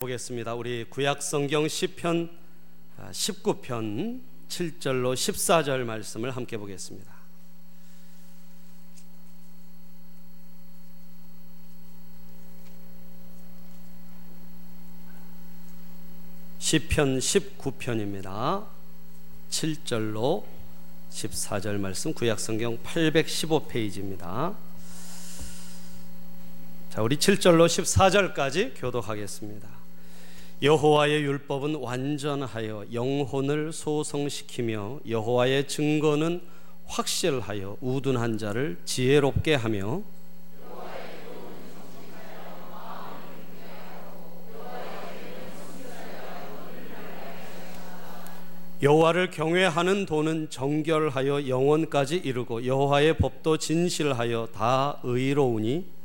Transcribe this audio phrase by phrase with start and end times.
[0.00, 0.54] 보겠습니다.
[0.54, 2.30] 우리 구약 성경 시편
[3.12, 7.12] 19편 7절로 14절 말씀을 함께 보겠습니다.
[16.60, 18.64] 시편 19편입니다.
[19.50, 20.44] 7절로
[21.10, 24.56] 14절 말씀 구약 성경 815페이지입니다.
[26.88, 29.79] 자, 우리 7절로 14절까지 교독하겠습니다.
[30.62, 36.42] 여호와의 율법은 완전하여 영혼을 소성시키며 여호와의 증거는
[36.84, 40.02] 확실하여 우둔한 자를 지혜롭게 하며
[48.82, 55.99] 여호와를 경외하는 도는 정결하여 영원까지 이르고 여호와의 법도 진실하여 다 의로우니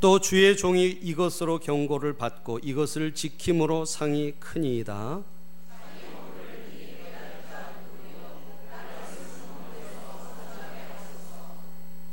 [0.00, 5.24] 또 주의 종이 이것으로 경고를 받고 이것을 지킴으로 상이 크니이다.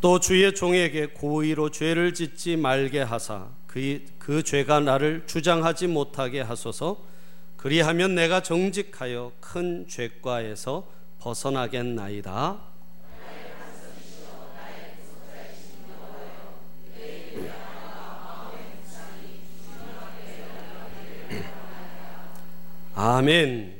[0.02, 6.97] 또 주의 종에게 고의로 죄를 짓지 말게 하사 그, 그 죄가 나를 주장하지 못하게 하소서
[7.58, 10.88] 그리하면 내가 정직하여 큰 죄과에서
[11.20, 12.75] 벗어나겠나이다.
[23.08, 23.72] 아멘.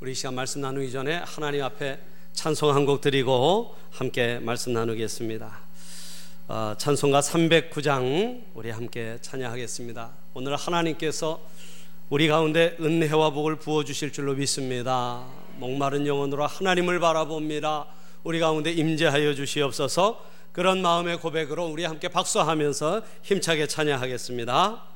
[0.00, 1.98] 우리 시간 말씀 나누기 전에 하나님 앞에
[2.32, 5.60] 찬송 한 곡 드리고 함께 말씀 나누겠습니다.
[6.48, 10.12] 어, 찬송가 309장 우리 함께 찬양하겠습니다.
[10.32, 11.42] 오늘 하나님께서
[12.08, 15.26] 우리 가운데 은혜와 복을 부어 주실 줄로 믿습니다.
[15.56, 17.84] 목마른 영혼으로 하나님을 바라봅니다.
[18.22, 20.24] 우리 가운데 임재하여 주시옵소서.
[20.52, 24.93] 그런 마음의 고백으로 우리 함께 박수하면서 힘차게 찬양하겠습니다.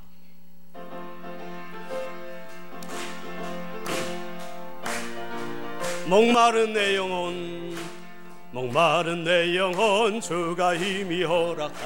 [6.09, 7.77] 목마른 내 영혼
[8.51, 11.77] 목마른 내 영혼 주가 힘이 허락한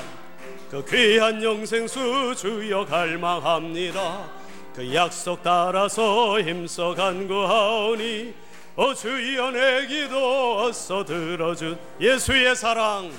[0.71, 4.31] 그 귀한 영생수 주여 갈망합니다.
[4.77, 8.33] 그 약속 따라서 힘써 간구하오니
[8.77, 13.10] 오 주여 내 기도 어서 들어준 예수의 사랑.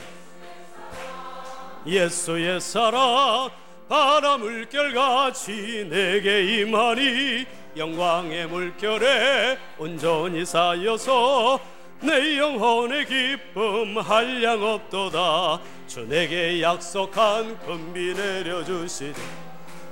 [1.85, 3.49] 예수의 사랑
[3.89, 11.59] 바람 물결같이 내게 임하니 영광의 물결에 온전히 쌓여서
[12.01, 15.61] 내 영혼의 기쁨 한량 없도다.
[15.87, 19.13] 주 내게 약속한 금비 내려주시니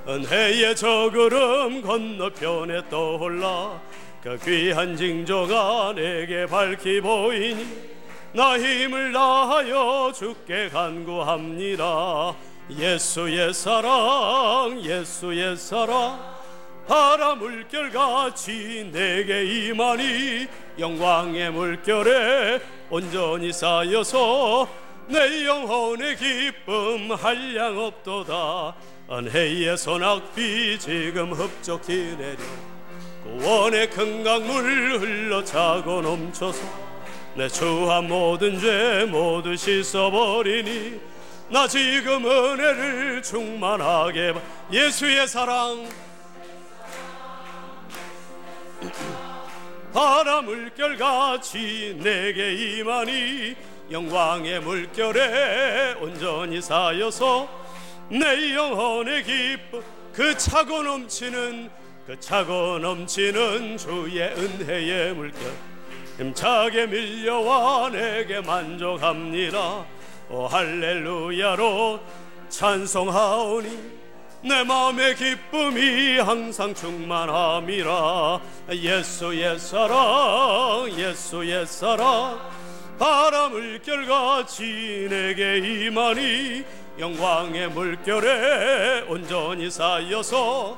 [0.06, 3.80] 은혜의 저구름 건너편에 떠올라
[4.22, 7.66] 그 귀한 징조가 내게 밝히 보이니
[8.32, 12.34] 나 힘을 다하여 주께 간구합니다.
[12.70, 16.31] 예수의 사랑 예수의 사랑
[16.86, 20.46] 바람 물결같이 내게 임하니
[20.78, 22.60] 영광의 물결에
[22.90, 24.68] 온전히 쌓여서
[25.08, 28.74] 내 영혼의 기쁨 한량 없도다.
[29.10, 32.38] 은혜의 소낙비 지금 흡족히 내려
[33.24, 36.62] 구원의 큰 강물 흘러 차고 넘쳐서
[37.34, 41.00] 내 추한 모든 죄 모두 씻어버리니
[41.48, 44.34] 나 지금 은혜를 충만하게
[44.72, 45.86] 예수의 사랑
[49.92, 53.54] 바람 물결같이 내게 임하니
[53.90, 57.48] 영광의 물결에 온전히 쌓여서
[58.08, 59.82] 내 영혼의 기쁨
[60.12, 61.70] 그 차고 넘치는
[62.06, 65.52] 그 차고 넘치는 주의 은혜의 물결.
[66.18, 69.84] 힘차게 밀려와 내게 만족합니다.
[70.30, 72.00] 오 할렐루야로
[72.48, 74.01] 찬송하오니
[74.44, 78.40] 내 마음의 기쁨이 항상 충만함이라.
[78.72, 82.40] 예수의 사랑 예수의 사랑
[82.98, 86.64] 바람 물결같이 내게 임하니
[86.98, 90.76] 영광의 물결에 온전히 쌓여서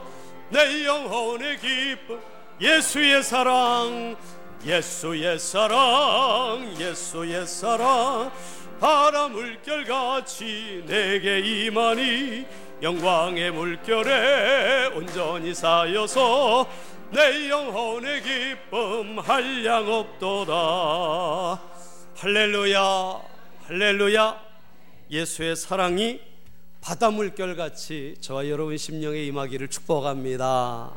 [0.51, 2.21] 내 영혼의 기쁨
[2.61, 4.15] 예수의 사랑
[4.67, 8.31] 예수의 사랑 예수의 사랑.
[8.79, 12.45] 바람 물결같이 내게 임하니
[12.83, 16.69] 영광의 물결에 온전히 쌓여서
[17.13, 21.63] 내 영혼의 기쁨 한량 없도다
[22.17, 23.21] 할렐루야
[23.67, 24.41] 할렐루야
[25.11, 26.21] 예수의 사랑이
[26.81, 30.93] 바다 물결같이 저와 여러분 심령에 임하기를 축복합니다.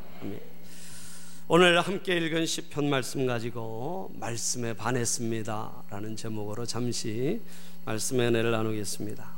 [1.48, 7.40] 오늘 함께 읽은 시편 말씀 가지고 말씀에 반했습니다라는 제목으로 잠시
[7.86, 9.37] 말씀의 은혜를 나누겠습니다.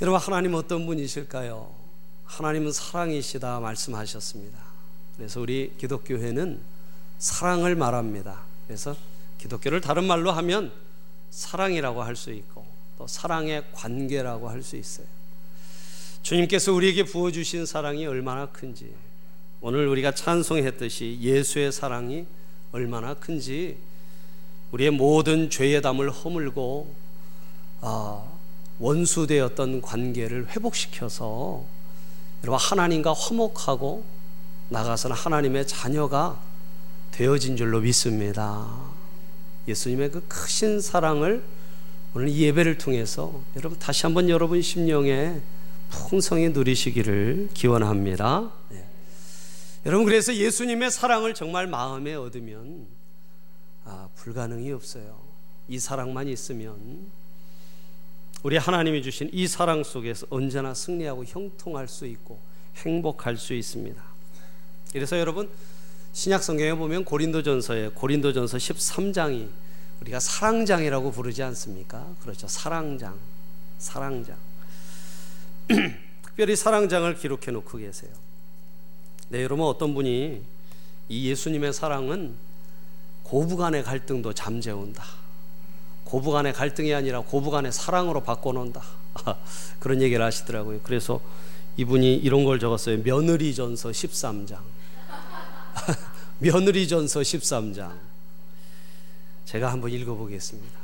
[0.00, 1.70] 여러분 하나님 어떤 분이실까요?
[2.24, 4.58] 하나님은 사랑이시다 말씀하셨습니다.
[5.16, 6.58] 그래서 우리 기독교회는
[7.18, 8.40] 사랑을 말합니다.
[8.66, 8.96] 그래서
[9.38, 10.72] 기독교를 다른 말로 하면
[11.30, 12.64] 사랑이라고 할 수 있고
[12.96, 15.06] 또 사랑의 관계라고 할 수 있어요.
[16.22, 18.94] 주님께서 우리에게 부어 주신 사랑이 얼마나 큰지
[19.60, 22.26] 오늘 우리가 찬송했듯이 예수의 사랑이
[22.72, 23.76] 얼마나 큰지
[24.72, 26.94] 우리의 모든 죄의 담을 허물고
[27.82, 28.29] 아,
[28.80, 31.64] 원수되었던 관계를 회복시켜서
[32.42, 34.04] 여러분 하나님과 화목하고
[34.70, 36.40] 나가서는 하나님의 자녀가
[37.10, 38.68] 되어진 줄로 믿습니다.
[39.68, 41.44] 예수님의 그 크신 사랑을
[42.14, 45.40] 오늘 이 예배를 통해서 여러분 다시 한번 여러분 심령에
[45.90, 48.50] 풍성히 누리시기를 기원합니다.
[48.70, 48.84] 네.
[49.86, 52.86] 여러분 그래서 예수님의 사랑을 정말 마음에 얻으면
[53.84, 55.18] 아, 불가능이 없어요.
[55.68, 56.76] 이 사랑만 있으면
[58.42, 62.40] 우리 하나님이 주신 이 사랑 속에서 언제나 승리하고 형통할 수 있고
[62.76, 64.02] 행복할 수 있습니다.
[64.92, 65.50] 그래서 여러분
[66.12, 69.48] 신약 성경에 보면 고린도전서에 고린도전서 13장이
[70.00, 72.06] 우리가 사랑장이라고 부르지 않습니까?
[72.22, 72.48] 그렇죠.
[72.48, 73.16] 사랑장.
[73.78, 74.36] 사랑장.
[76.24, 78.10] 특별히 사랑장을 기록해 놓고 계세요.
[79.28, 80.42] 네, 여러분 어떤 분이
[81.10, 82.34] 이 예수님의 사랑은
[83.24, 85.19] 고부간의 갈등도 잠재운다.
[86.10, 88.82] 고부 간의 갈등이 아니라 고부 간의 사랑으로 바꿔놓는다.
[89.78, 90.80] 그런 얘기를 하시더라고요.
[90.82, 91.20] 그래서
[91.76, 93.00] 이분이 이런 걸 적었어요.
[93.04, 94.58] 며느리 전서 13장.
[96.40, 97.92] 며느리 전서 13장.
[99.44, 100.80] 제가 한번 읽어보겠습니다.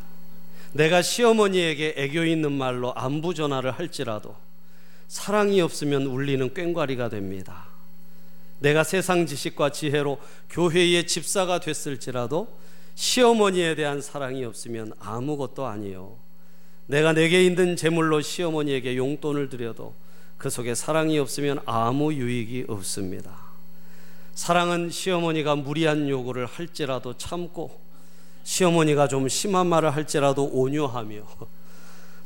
[0.75, 4.37] 내가 시어머니에게 애교 있는 말로 안부 전화를 할지라도
[5.09, 7.67] 사랑이 없으면 울리는 꽹과리가 됩니다.
[8.61, 10.21] 내가 세상 지식과 지혜로
[10.51, 12.49] 교회의 집사가 됐을지라도
[12.97, 16.17] 시어머니에 대한 사랑이 없으면 아무것도 아니요.
[16.87, 19.95] 내가 내게 있는 재물로 시어머니에게 용돈을 드려도
[20.39, 23.37] 그 속에 사랑이 없으면 아무 유익이 없습니다.
[24.35, 27.79] 사랑은 시어머니가 무리한 요구를 할지라도 참고
[28.45, 31.23] 시어머니가 좀 심한 말을 할지라도 온유하며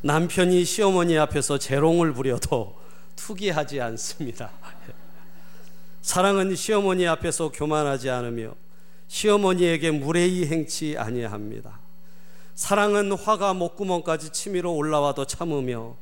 [0.02, 2.76] 남편이 시어머니 앞에서 재롱을 부려도
[3.16, 4.50] 투기하지 않습니다.
[6.00, 8.54] 사랑은 시어머니 앞에서 교만하지 않으며
[9.10, 11.80] 시어머니에게 무례히 행치 아니합니다.
[12.54, 15.96] 사랑은 화가 목구멍까지 치밀어 올라와도 참으며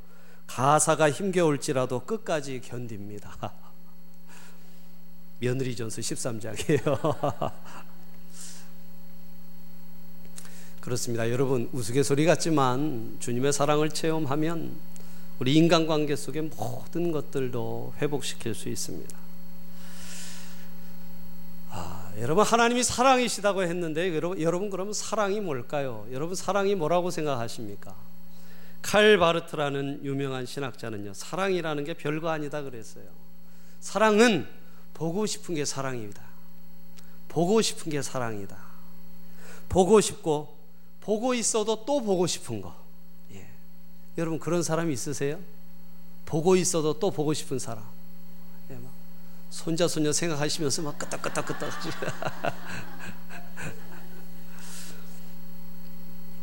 [0.47, 3.35] 가사가 힘겨울지라도 끝까지 견딥니다.
[5.41, 7.51] 며느리전서 13장이에요.
[10.81, 11.31] 그렇습니다.
[11.31, 14.77] 여러분 우스갯소리 같지만 주님의 사랑을 체험하면
[15.39, 19.28] 우리 인간관계 속의 모든 것들도 회복시킬 수 있습니다.
[21.71, 26.07] 아, 여러분 하나님이 사랑이시다고 했는데 여러분, 여러분 그러면 사랑이 뭘까요?
[26.11, 27.95] 여러분 사랑이 뭐라고 생각하십니까?
[28.81, 33.05] 칼 바르트라는 유명한 신학자는요 사랑이라는 게 별거 아니다 그랬어요.
[33.81, 34.49] 사랑은
[34.95, 36.23] 보고 싶은 게 사랑입니다.
[37.29, 38.57] 보고 싶은 게 사랑이다.
[39.69, 40.57] 보고 싶고
[41.01, 42.75] 보고 있어도 또 보고 싶은 거.
[43.33, 43.47] 예.
[44.17, 45.39] 여러분 그런 사람이 있으세요?
[46.25, 47.98] 보고 있어도 또 보고 싶은 사람.
[49.51, 51.71] 손자 손녀 생각하시면서 막 끄덕끄덕끄덕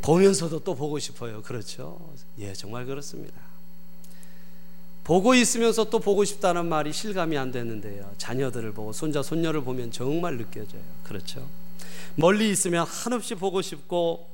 [0.01, 1.41] 보면서도 또 보고 싶어요.
[1.41, 2.13] 그렇죠?
[2.37, 3.41] 예, 정말 그렇습니다.
[5.03, 8.11] 보고 있으면서 또 보고 싶다는 말이 실감이 안 되는데요.
[8.17, 10.81] 자녀들을 보고 손자 손녀를 보면 정말 느껴져요.
[11.03, 11.47] 그렇죠?
[12.15, 14.27] 멀리 있으면 한없이 보고 싶고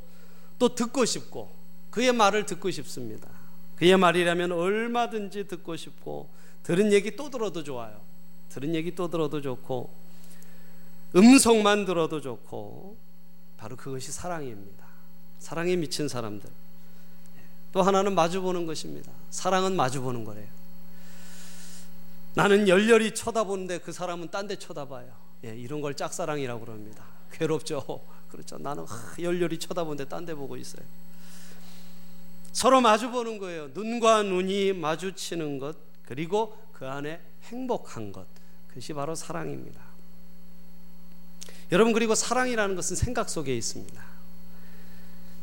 [0.59, 1.51] 또 듣고 싶고
[1.89, 3.27] 그의 말을 듣고 싶습니다.
[3.75, 6.29] 그의 말이라면 얼마든지 듣고 싶고
[6.63, 8.10] 들은 얘기 또 들어도 좋아요.
[8.51, 9.93] 들은 얘기 또 들어도 좋고
[11.15, 12.97] 음성만 들어도 좋고
[13.57, 14.85] 바로 그것이 사랑입니다.
[15.39, 16.49] 사랑에 미친 사람들.
[17.71, 19.11] 또 하나는 마주보는 것입니다.
[19.29, 20.47] 사랑은 마주보는 거래요.
[22.33, 25.11] 나는 열렬히 쳐다보는데 그 사람은 딴 데 쳐다봐요.
[25.45, 27.03] 예, 이런 걸 짝사랑이라고 그럽니다.
[27.31, 28.01] 괴롭죠.
[28.29, 28.57] 그렇죠.
[28.57, 28.85] 나는
[29.19, 30.83] 열렬히 쳐다보는데 딴 데 보고 있어요.
[32.51, 33.69] 서로 마주 보는 거예요.
[33.73, 38.25] 눈과 눈이 마주치는 것, 그리고 그 안에 행복한 것.
[38.71, 39.79] 그것이 바로 사랑입니다.
[41.71, 44.01] 여러분, 그리고 사랑이라는 것은 생각 속에 있습니다.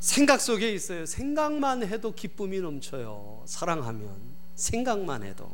[0.00, 1.06] 생각 속에 있어요.
[1.06, 3.42] 생각만 해도 기쁨이 넘쳐요.
[3.46, 4.16] 사랑하면.
[4.54, 5.50] 생각만 해도.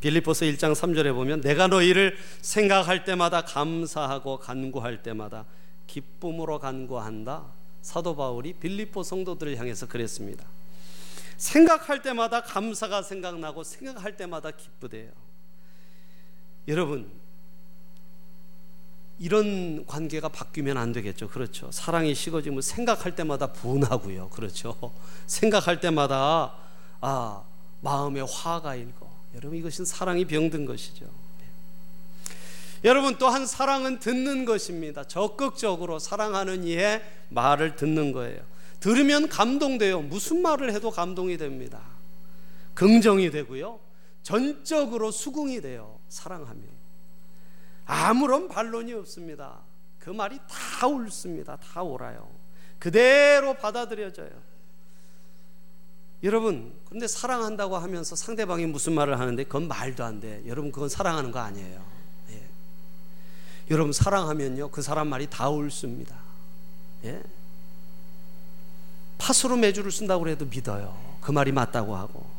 [0.00, 5.46] 빌립보서 1장 3절에 보면 내가 너희를 생각할 때마다 감사하고 간구할 때마다
[5.86, 7.44] 기쁨으로 간구한다.
[7.82, 10.44] 사도 바울이 빌립보 성도들을 향해서 그랬습니다.
[11.36, 15.25] 생각할 때마다 감사가 생각나고 생각할 때마다 기쁘대요.
[16.68, 17.10] 여러분,
[19.18, 21.28] 이런 관계가 바뀌면 안 되겠죠.
[21.28, 21.70] 그렇죠.
[21.72, 24.28] 사랑이 식어지면 생각할 때마다 분하고요.
[24.28, 24.76] 그렇죠.
[25.26, 26.54] 생각할 때마다
[27.00, 27.42] 아,
[27.80, 29.06] 마음에 화가 일고.
[29.34, 31.04] 여러분 이것은 사랑이 병든 것이죠.
[31.04, 32.88] 예.
[32.88, 35.04] 여러분 또한 사랑은 듣는 것입니다.
[35.04, 38.42] 적극적으로 사랑하는 이의 말을 듣는 거예요.
[38.80, 40.02] 들으면 감동돼요.
[40.02, 41.80] 무슨 말을 해도 감동이 됩니다.
[42.74, 43.78] 긍정이 되고요.
[44.26, 46.00] 전적으로 수긍이 돼요.
[46.08, 46.66] 사랑하면.
[47.84, 49.60] 아무런 반론이 없습니다.
[50.00, 51.54] 그 말이 다 옳습니다.
[51.54, 52.28] 다 옳아요.
[52.80, 54.30] 그대로 받아들여져요.
[56.24, 60.42] 여러분, 그런데 사랑한다고 하면서 상대방이 무슨 말을 하는데 그건 말도 안 돼.
[60.46, 61.86] 여러분, 그건 사랑하는 거 아니에요.
[62.30, 62.48] 예.
[63.70, 66.16] 여러분, 사랑하면요, 그 사람 말이 다 옳습니다.
[67.04, 67.22] 예.
[69.18, 70.98] 팥으로 매주를 쓴다고 해도 믿어요.
[71.20, 72.35] 그 말이 맞다고 하고.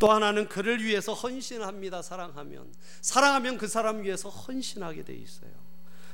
[0.00, 2.02] 또 하나는 그를 위해서 헌신합니다.
[2.02, 2.66] 사랑하면
[3.02, 5.50] 사랑하면 그 사람 위해서 헌신하게 돼 있어요.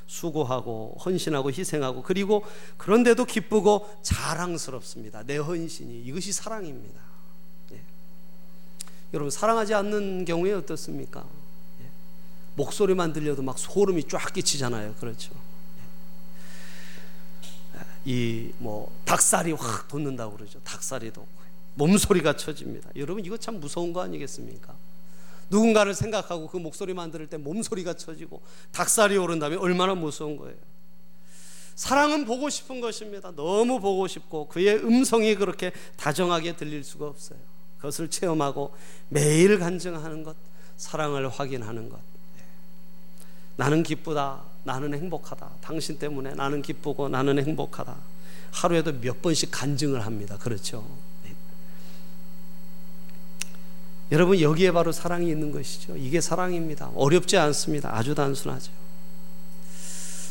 [0.09, 2.45] 수고하고 헌신하고 희생하고 그리고
[2.77, 5.23] 그런데도 기쁘고 자랑스럽습니다.
[5.23, 7.01] 내 헌신이 이것이 사랑입니다.
[7.73, 7.81] 예.
[9.15, 11.25] 여러분 사랑하지 않는 경우에 어떻습니까?
[11.81, 11.87] 예.
[12.57, 14.95] 목소리만 들려도 막 소름이 쫙 끼치잖아요.
[14.97, 15.33] 그렇죠.
[18.05, 18.13] 예.
[18.13, 20.61] 이뭐 닭살이 확 돋는다고 그러죠.
[20.61, 21.46] 닭살이 돋고
[21.77, 22.91] 몸소리가 쳐집니다.
[22.97, 24.75] 여러분 이거 참 무서운 거 아니겠습니까?
[25.49, 28.43] 누군가를 생각하고 그 목소리만 들을 때 몸소리가 쳐지고
[28.73, 30.57] 닭살이 오른다면 얼마나 무서운 거예요.
[31.77, 33.33] 사랑은 보고 싶은 것입니다.
[33.37, 37.39] 너무 보고 싶고 그의 음성이 그렇게 다정하게 들릴 수가 없어요.
[37.77, 38.75] 그것을 체험하고
[39.11, 40.35] 매일 간증하는 것,
[40.79, 41.99] 사랑을 확인하는 것.
[42.39, 42.43] 예.
[43.57, 44.43] 나는 기쁘다.
[44.65, 45.51] 나는 행복하다.
[45.61, 47.95] 당신 때문에 나는 기쁘고 나는 행복하다.
[48.53, 50.39] 하루에도 몇 번씩 간증을 합니다.
[50.39, 50.85] 그렇죠.
[54.13, 55.97] 여러분 여기에 바로 사랑이 있는 것이죠.
[55.97, 56.93] 이게 사랑입니다.
[56.95, 57.95] 어렵지 않습니다.
[57.97, 58.73] 아주 단순하죠.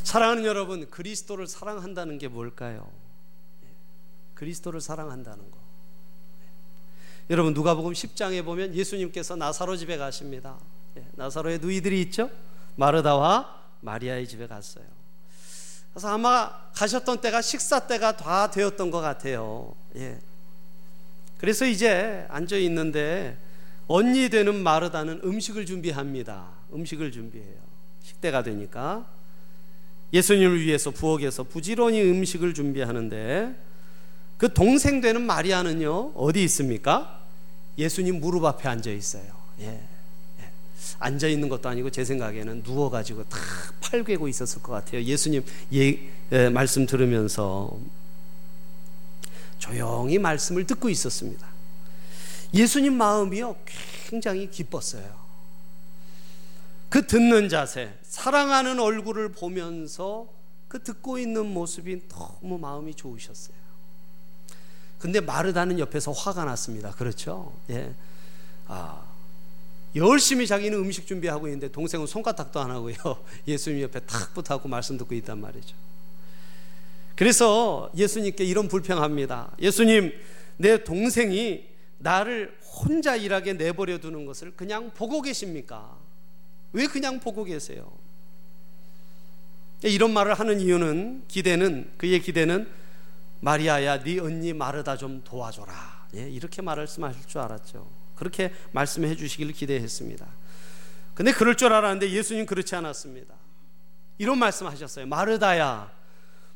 [0.03, 2.87] 사랑하는 여러분, 그리스도를 사랑한다는 게 뭘까요?
[3.63, 3.67] 예.
[4.35, 5.57] 그리스도를 사랑한다는 거.
[5.57, 7.33] 예.
[7.33, 10.57] 여러분 누가복음 10장에 보면 예수님께서 나사로 집에 가십니다.
[10.95, 11.03] 예.
[11.13, 12.29] 나사로의 누이들이 있죠?
[12.75, 14.85] 마르다와 마리아의 집에 갔어요.
[15.91, 19.75] 그래서 아마 가셨던 때가 식사 때가 다 되었던 것 같아요.
[19.95, 20.19] 예.
[21.39, 23.37] 그래서 이제 앉아 있는데
[23.87, 26.47] 언니 되는 마르다는 음식을 준비합니다.
[26.73, 27.55] 음식을 준비해요.
[28.03, 29.05] 식대가 되니까
[30.13, 33.55] 예수님을 위해서 부엌에서 부지런히 음식을 준비하는데
[34.37, 37.21] 그 동생 되는 마리아는요 어디 있습니까?
[37.77, 39.25] 예수님 무릎 앞에 앉아 있어요.
[39.59, 39.65] 예.
[39.67, 40.51] 예.
[40.99, 43.39] 앉아 있는 것도 아니고 제 생각에는 누워 가지고 탁
[43.85, 45.03] 팔 괴고 있었을 것 같아요.
[45.03, 45.99] 예수님 예,
[46.31, 47.77] 예, 말씀 들으면서
[49.59, 51.47] 조용히 말씀을 듣고 있었습니다.
[52.55, 53.57] 예수님 마음이요
[54.07, 55.25] 굉장히 기뻤어요.
[56.89, 60.27] 그 듣는 자세, 사랑하는 얼굴을 보면서
[60.69, 63.55] 그 듣고 있는 모습이 너무 마음이 좋으셨어요.
[64.97, 66.91] 근데 마르다는 옆에서 화가 났습니다.
[66.91, 67.53] 그렇죠?
[67.69, 67.93] 예.
[68.67, 69.03] 아,
[69.95, 72.95] 열심히 자기는 음식 준비하고 있는데 동생은 손가락도 안 하고요.
[73.47, 75.75] 예수님 옆에 탁 붙하고 말씀 듣고 있단 말이죠.
[77.15, 79.55] 그래서 예수님께 이런 불평합니다.
[79.59, 80.13] 예수님,
[80.57, 81.74] 내 동생이
[82.05, 85.97] 나를 혼자 일하게 내버려 두는 것을 그냥 보고 계십니까?
[86.71, 87.91] 왜 그냥 보고 계세요?
[89.81, 92.69] 이런 말을 하는 이유는 기대는 그의 기대는
[93.39, 96.07] 마리아야 네 언니 마르다 좀 도와줘라.
[96.15, 97.89] 예, 이렇게 말씀하실 줄 알았죠.
[98.15, 100.27] 그렇게 말씀해 주시기를 기대했습니다.
[101.15, 103.33] 근데 그럴 줄 알았는데 예수님 그렇지 않았습니다.
[104.19, 105.07] 이런 말씀하셨어요.
[105.07, 105.91] 마르다야,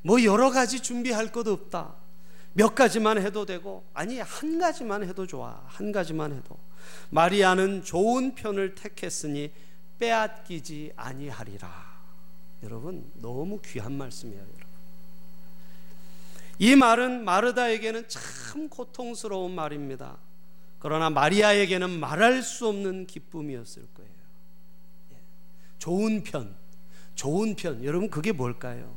[0.03, 1.95] 뭐 여러 가지 준비할 것 없다.
[2.53, 5.61] 몇 가지만 해도 되고 아니 한 가지만 해도 좋아.
[5.67, 6.57] 한 가지만 해도.
[7.09, 9.51] 마리아는 좋은 편을 택했으니
[9.99, 11.89] 빼앗기지 아니하리라.
[12.63, 14.59] 여러분 너무 귀한 말씀이에요 여러분.
[16.57, 20.17] 이 말은 마르다에게는 참 고통스러운 말입니다.
[20.79, 24.11] 그러나 마리아에게는 말할 수 없는 기쁨이었을 거예요.
[25.13, 25.17] 예.
[25.77, 26.55] 좋은 편
[27.15, 27.83] 좋은 편.
[27.83, 28.95] 여러분 그게 뭘까요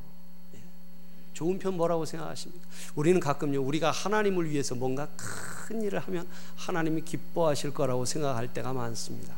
[1.43, 2.65] 좋은 편 뭐라고 생각하십니까?
[2.95, 9.35] 우리는 가끔요, 우리가 하나님을 위해서 뭔가 큰 일을 하면 하나님이 기뻐하실 거라고 생각할 때가 많습니다.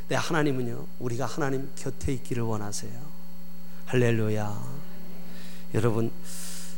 [0.00, 2.92] 근데 하나님은요, 우리가 하나님 곁에 있기를 원하세요.
[3.84, 4.78] 할렐루야.
[5.74, 6.10] 여러분,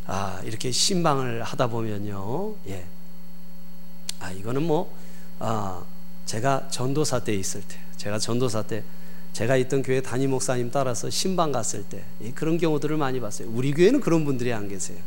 [0.09, 2.85] 아, 이렇게 신방을 하다 보면요, 예.
[4.19, 4.93] 아, 이거는 뭐,
[5.39, 5.85] 아,
[6.27, 8.83] 제가 전도사 때 있을 때, 제가 전도사 때
[9.33, 13.49] 제가 있던 교회 담임 목사님 따라서 신방 갔을 때 그런 경우들을 많이 봤어요.
[13.53, 14.99] 우리 교회는 그런 분들이 안 계세요.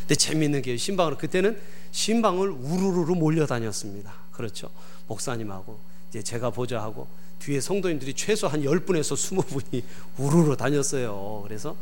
[0.00, 1.58] 근데 재밌는 게 신방을 그때는
[1.90, 4.12] 신방을 우르르르 몰려다녔습니다.
[4.32, 4.70] 그렇죠.
[5.08, 5.78] 목사님하고
[6.08, 7.08] 이제 제가 보좌하고
[7.40, 9.82] 뒤에 성도님들이 최소 한 10분에서 20분이
[10.18, 11.42] 우르르 다녔어요.
[11.44, 11.76] 그래서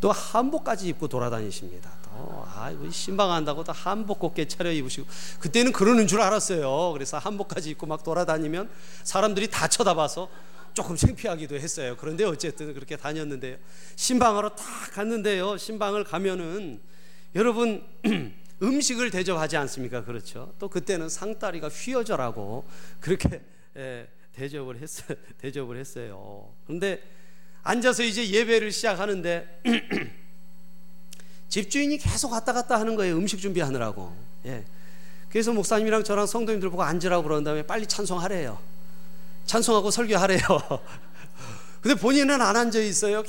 [0.00, 1.90] 또 한복까지 입고 돌아다니십니다.
[2.04, 5.06] 또 아, 신방 한다고 또 한복 곱게 차려 입으시고
[5.40, 6.92] 그때는 그러는 줄 알았어요.
[6.92, 8.68] 그래서 한복까지 입고 막 돌아다니면
[9.04, 10.28] 사람들이 다 쳐다봐서
[10.76, 11.96] 조금 창피하기도 했어요.
[11.98, 13.56] 그런데 어쨌든 그렇게 다녔는데요.
[13.96, 15.56] 신방으로 딱 갔는데요.
[15.56, 16.80] 신방을 가면은
[17.34, 17.82] 여러분
[18.62, 20.04] 음식을 대접하지 않습니까?
[20.04, 20.52] 그렇죠.
[20.58, 22.68] 또 그때는 상다리가 휘어져라고
[23.00, 23.40] 그렇게
[23.78, 25.16] 예, 대접을 했어요.
[25.40, 26.52] 대접을 했어요.
[26.66, 27.02] 그런데
[27.62, 29.62] 앉아서 이제 예배를 시작하는데
[31.48, 33.16] 집주인이 계속 왔다 갔다 하는 거예요.
[33.16, 34.14] 음식 준비하느라고.
[34.44, 34.66] 예.
[35.30, 38.75] 그래서 목사님이랑 저랑 성도님들 보고 앉으라고 그런 다음에 빨리 찬송하래요.
[39.46, 40.40] 찬송하고 설교하래요.
[41.80, 43.22] 근데 본인은 안 앉아 있어요.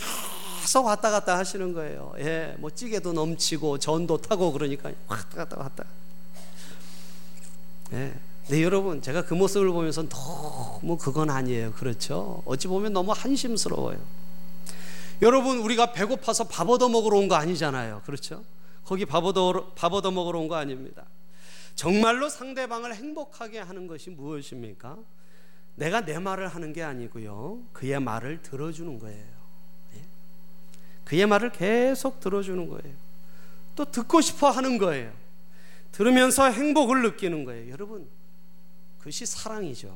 [0.62, 2.13] 계속 왔다 갔다 하시는 거예요.
[2.19, 5.86] 예, 뭐 찌개도 넘치고 전도 타고 그러니까 왔다 갔다 왔다.
[7.93, 8.13] 예.
[8.50, 11.74] 네, 여러분, 제가 그 모습을 보면서 너무 그건 아니에요.
[11.74, 12.41] 그렇죠?
[12.45, 14.00] 어찌 보면 너무 한심스러워요.
[15.21, 18.01] 여러분, 우리가 배고파서 밥 얻어 먹으러 온 거 아니잖아요.
[18.05, 18.43] 그렇죠?
[18.86, 21.05] 거기 밥 얻어, 밥 얻어 먹으러 온 거 아닙니다.
[21.75, 24.95] 정말로 상대방을 행복하게 하는 것이 무엇입니까?
[25.77, 27.62] 내가 내 말을 하는 게 아니고요.
[27.72, 29.25] 그의 말을 들어주는 거예요.
[29.96, 30.01] 예?
[31.05, 32.96] 그의 말을 계속 들어주는 거예요.
[33.75, 35.13] 또 듣고 싶어 하는 거예요.
[35.91, 37.72] 들으면서 행복을 느끼는 거예요.
[37.72, 38.07] 여러분,
[38.98, 39.96] 그것이 사랑이죠.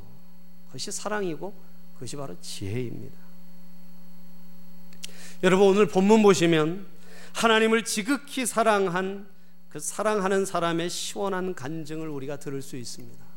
[0.67, 1.51] 그것이 사랑이고
[1.95, 3.17] 그것이 바로 지혜입니다.
[5.43, 6.85] 여러분 오늘 본문 보시면
[7.33, 9.27] 하나님을 지극히 사랑한
[9.69, 13.30] 그 사랑하는 사람의 시원한 간증을 우리가 들을 수 있습니다.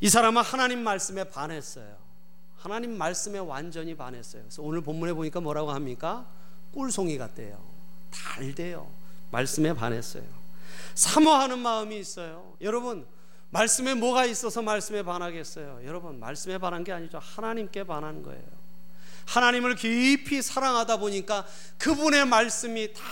[0.00, 1.96] 이 사람은 하나님 말씀에 반했어요.
[2.56, 4.42] 하나님 말씀에 완전히 반했어요.
[4.42, 6.26] 그래서 오늘 본문에 보니까 뭐라고 합니까?
[6.72, 7.58] 꿀송이 같대요.
[8.10, 8.88] 달대요.
[9.30, 10.24] 말씀에 반했어요.
[10.94, 12.54] 사모하는 마음이 있어요.
[12.60, 13.06] 여러분,
[13.50, 15.80] 말씀에 뭐가 있어서 말씀에 반하겠어요?
[15.84, 17.18] 여러분, 말씀에 반한 게 아니죠.
[17.20, 18.58] 하나님께 반한 거예요.
[19.26, 21.46] 하나님을 깊이 사랑하다 보니까
[21.78, 23.02] 그분의 말씀이 다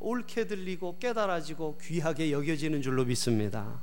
[0.00, 3.80] 옳게 들리고 깨달아지고 귀하게 여겨지는 줄로 믿습니다.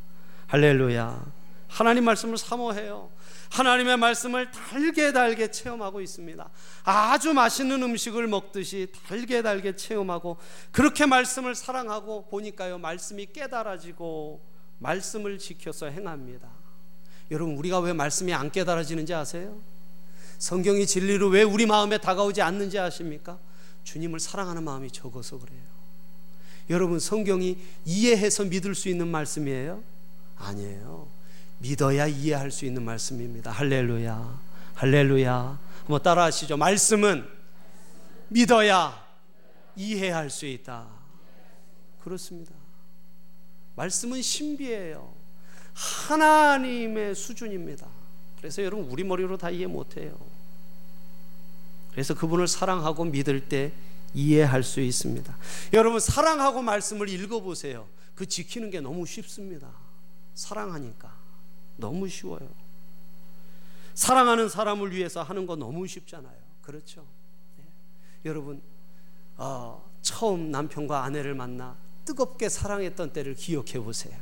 [0.48, 1.43] 할렐루야.
[1.74, 3.10] 하나님 말씀을 사모해요.
[3.50, 6.48] 하나님의 말씀을 달게 달게 체험하고 있습니다.
[6.84, 10.38] 아주 맛있는 음식을 먹듯이 달게 달게 체험하고
[10.72, 14.40] 그렇게 말씀을 사랑하고 보니까요 말씀이 깨달아지고
[14.78, 16.48] 말씀을 지켜서 행합니다.
[17.32, 19.58] 여러분 우리가 왜 말씀이 안 깨달아지는지 아세요?
[20.38, 23.40] 성경이 진리로 왜 우리 마음에 다가오지 않는지 아십니까?
[23.84, 25.64] 주님을 사랑하는 마음이 적어서 그래요.
[26.70, 29.82] 여러분 성경이 이해해서 믿을 수 있는 말씀이에요?
[30.38, 31.13] 아니에요.
[31.64, 33.50] 믿어야 이해할 수 있는 말씀입니다.
[33.50, 34.40] 할렐루야.
[34.76, 35.60] 할렐루야.
[35.80, 36.58] 한번 따라 하시죠.
[36.58, 37.26] 말씀은
[38.28, 39.02] 믿어야
[39.78, 40.86] 이해할 수 있다.
[42.04, 42.52] 그렇습니다.
[43.76, 45.14] 말씀은 신비해요.
[45.74, 47.88] 하나님의 수준입니다.
[48.38, 50.20] 그래서 여러분 우리 머리로 다 이해 못 해요.
[51.92, 53.72] 그래서 그분을 사랑하고 믿을 때
[54.14, 55.34] 이해할 수 있습니다.
[55.72, 57.88] 여러분 사랑하고 말씀을 읽어 보세요.
[58.16, 59.70] 그 지키는 게 너무 쉽습니다.
[60.34, 61.23] 사랑하니까.
[61.78, 62.48] 너무 쉬워요.
[63.94, 66.36] 사랑하는 사람을 위해서 하는 거 너무 쉽잖아요.
[66.62, 67.06] 그렇죠?
[67.58, 67.64] 네.
[68.26, 68.62] 여러분,
[69.38, 74.16] 어, 처음 남편과 아내를 만나 뜨겁게 사랑했던 때를 기억해 보세요.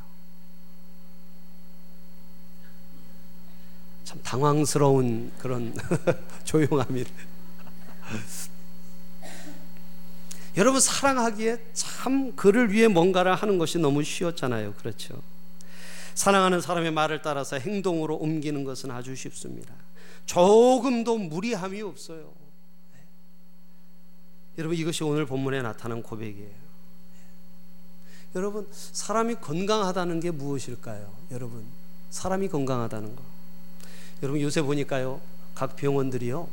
[4.03, 5.73] 참 당황스러운 그런
[6.43, 7.05] 조용함이.
[10.57, 14.73] 여러분 사랑하기에 참 그를 위해 뭔가를 하는 것이 너무 쉬웠잖아요.
[14.73, 15.21] 그렇죠?
[16.15, 19.73] 사랑하는 사람의 말을 따라서 행동으로 옮기는 것은 아주 쉽습니다.
[20.25, 22.31] 조금도 무리함이 없어요.
[22.93, 22.99] 네.
[24.57, 26.49] 여러분 이것이 오늘 본문에 나타난 고백이에요.
[26.49, 26.55] 네.
[28.35, 31.11] 여러분 사람이 건강하다는 게 무엇일까요?
[31.31, 31.65] 여러분
[32.09, 33.23] 사람이 건강하다는 거.
[34.23, 35.19] 여러분 요새 보니까요
[35.55, 36.47] 각 병원들이요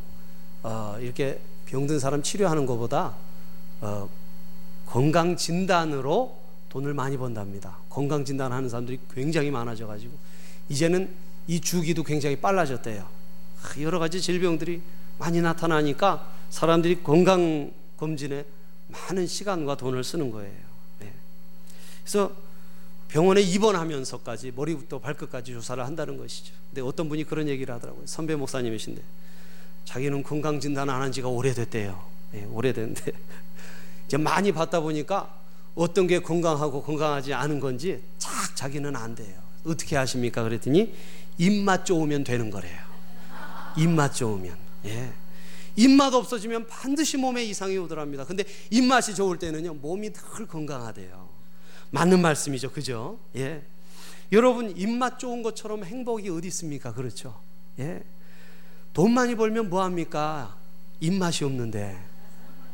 [0.62, 3.14] 어, 이렇게 병든 사람 치료하는 것보다
[3.81, 4.09] 어,
[4.87, 6.38] 건강 진단으로
[6.69, 7.79] 돈을 많이 번답니다.
[7.89, 10.17] 건강 진단하는 사람들이 굉장히 많아져 가지고
[10.69, 11.09] 이제는
[11.47, 13.03] 이 주기도 굉장히 빨라졌대요.
[13.03, 14.83] 아, 여러 가지 질병들이
[15.19, 18.45] 많이 나타나니까 사람들이 건강 검진에
[18.89, 20.55] 많은 시간과 돈을 쓰는 거예요.
[21.01, 21.13] 네.
[22.03, 22.33] 그래서
[23.09, 26.53] 병원에 입원하면서까지 머리부터 발끝까지 조사를 한다는 것이죠.
[26.71, 28.07] 근데 어떤 분이 그런 얘기를 하더라고요.
[28.07, 29.03] 선배 목사님이신데
[29.87, 32.05] 자기는 건강 진단 안 한 지가 오래됐대요.
[32.33, 33.13] 네, 오래됐는데
[34.07, 35.35] 이제 많이 받다 보니까
[35.79, 39.41] 어떤 게 건강하고 건강하지 않은 건지 쫙 자기는 안 돼요.
[39.64, 40.43] 어떻게 하십니까?
[40.43, 40.93] 그랬더니
[41.38, 42.81] 입맛 좋으면 되는 거래요.
[43.77, 44.57] 입맛 좋으면.
[44.87, 45.12] 예.
[45.77, 48.25] 입맛 없어지면 반드시 몸에 이상이 오더랍니다.
[48.25, 51.29] 근데 입맛이 좋을 때는요, 몸이 늘 건강하대요.
[51.91, 52.73] 맞는 말씀이죠.
[52.73, 53.17] 그죠?
[53.37, 53.62] 예.
[54.33, 56.93] 여러분, 입맛 좋은 것처럼 행복이 어디 있습니까?
[56.93, 57.38] 그렇죠?
[57.79, 58.03] 예.
[58.93, 60.57] 돈 많이 벌면 뭐 합니까?
[60.99, 61.97] 입맛이 없는데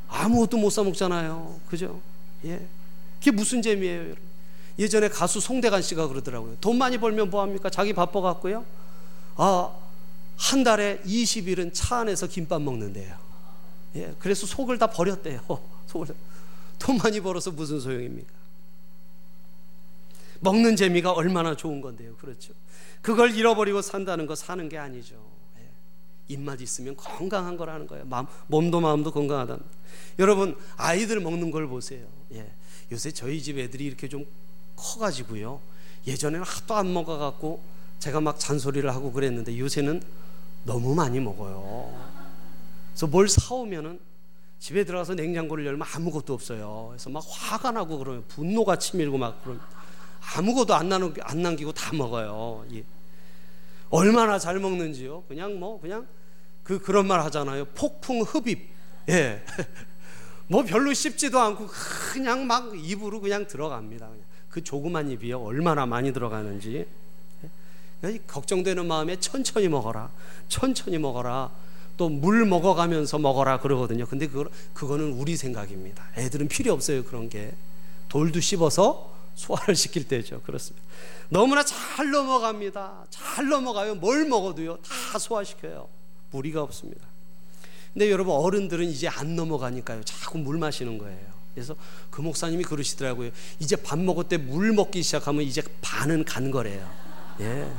[0.09, 1.61] 아무것도 못 사 먹잖아요.
[1.69, 2.01] 그죠?
[2.47, 2.67] 예.
[3.25, 4.19] 그게 무슨 재미예요, 여러분?
[4.79, 6.59] 예전에 가수 송대관 씨가 그러더라고요.
[6.61, 7.71] 돈 많이 벌면 뭐 합니까?
[7.71, 8.67] 자기 바빠 갖고요.
[9.37, 9.75] 아,
[10.37, 13.17] 한 달에 20일은 차 안에서 김밥 먹는데요.
[13.97, 14.15] 예.
[14.19, 15.41] 그래서 속을 다 버렸대요.
[15.87, 16.15] 속을
[16.79, 18.31] 돈 많이 벌어서 무슨 소용입니까?
[20.41, 22.17] 먹는 재미가 얼마나 좋은 건데요.
[22.17, 22.53] 그렇죠.
[23.01, 25.15] 그걸 잃어버리고 산다는 거 사는 게 아니죠.
[25.59, 25.67] 예.
[26.29, 28.05] 입맛 있으면 건강한 거라는 거예요.
[28.05, 29.57] 마음, 몸도 마음도 건강하다.
[30.19, 32.07] 여러분 아이들 먹는 걸 보세요.
[32.35, 32.53] 예.
[32.93, 34.27] 요새 저희 집 애들이 이렇게 좀
[34.77, 35.61] 커가지고요.
[36.07, 37.63] 예전에는 하도 안 먹어갖고
[37.99, 40.03] 제가 막 잔소리를 하고 그랬는데 요새는
[40.65, 41.95] 너무 많이 먹어요.
[42.91, 43.99] 그래서 뭘 사오면은
[44.59, 46.87] 집에 들어가서 냉장고를 열면 아무것도 없어요.
[46.91, 49.63] 그래서 막 화가 나고 그러면 분노가 치밀고 막 그러면
[50.37, 52.65] 아무것도 안, 나누, 안 남기고 다 먹어요.
[52.73, 52.85] 예.
[53.91, 55.25] 얼마나 잘 먹는지요.
[55.29, 56.07] 그냥 뭐 그냥
[56.63, 57.67] 그 그런 말 하잖아요.
[57.67, 58.71] 폭풍 흡입.
[59.11, 59.45] 예.
[60.49, 61.69] 뭐 별로 씹지도 않고
[62.13, 64.09] 그냥 막 입으로 그냥 들어갑니다.
[64.51, 65.41] 그 조그만 입이요.
[65.43, 66.87] 얼마나 많이 들어가는지.
[68.05, 68.19] 예.
[68.27, 70.11] 걱정되는 마음에 천천히 먹어라.
[70.49, 71.51] 천천히 먹어라.
[71.97, 74.05] 또 물 먹어가면서 먹어라 그러거든요.
[74.07, 76.05] 근데 그거, 그거는 우리 생각입니다.
[76.17, 77.05] 애들은 필요 없어요.
[77.05, 77.53] 그런 게.
[78.09, 80.41] 돌도 씹어서 소화를 시킬 때죠.
[80.43, 80.85] 그렇습니다.
[81.29, 83.07] 너무나 잘 넘어갑니다.
[83.11, 83.95] 잘 넘어가요.
[83.97, 84.79] 뭘 먹어도요.
[84.79, 85.89] 다 소화시켜요.
[86.31, 87.07] 무리가 없습니다.
[87.95, 90.03] 근데 여러분 어른들은 이제 안 넘어가니까요.
[90.05, 91.33] 자꾸 물 마시는 거예요.
[91.55, 91.77] 그래서
[92.11, 93.31] 그 목사님이 그러시더라고요.
[93.61, 96.91] 이제 밥 먹을 때 물 먹기 시작하면 이제 반은 간 거래요.
[97.41, 97.73] 예.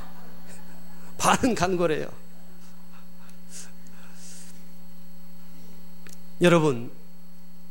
[1.19, 2.07] 반은 간 거래요.
[6.41, 6.91] 여러분,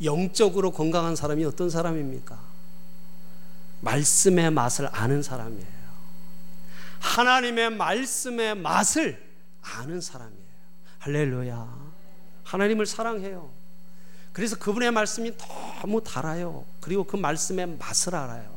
[0.03, 2.39] 영적으로 건강한 사람이 어떤 사람입니까?
[3.81, 5.85] 말씀의 맛을 아는 사람이에요.
[7.01, 9.23] 하나님의 말씀의 맛을
[9.63, 10.45] 아는 사람이에요.
[11.01, 11.94] 할렐루야.
[12.45, 13.51] 하나님을 사랑해요.
[14.33, 15.33] 그래서 그분의 말씀이
[15.81, 16.65] 너무 달아요.
[16.81, 18.55] 그리고 그 말씀의 맛을 알아요.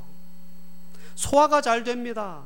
[1.15, 2.43] 소화가 잘 됩니다.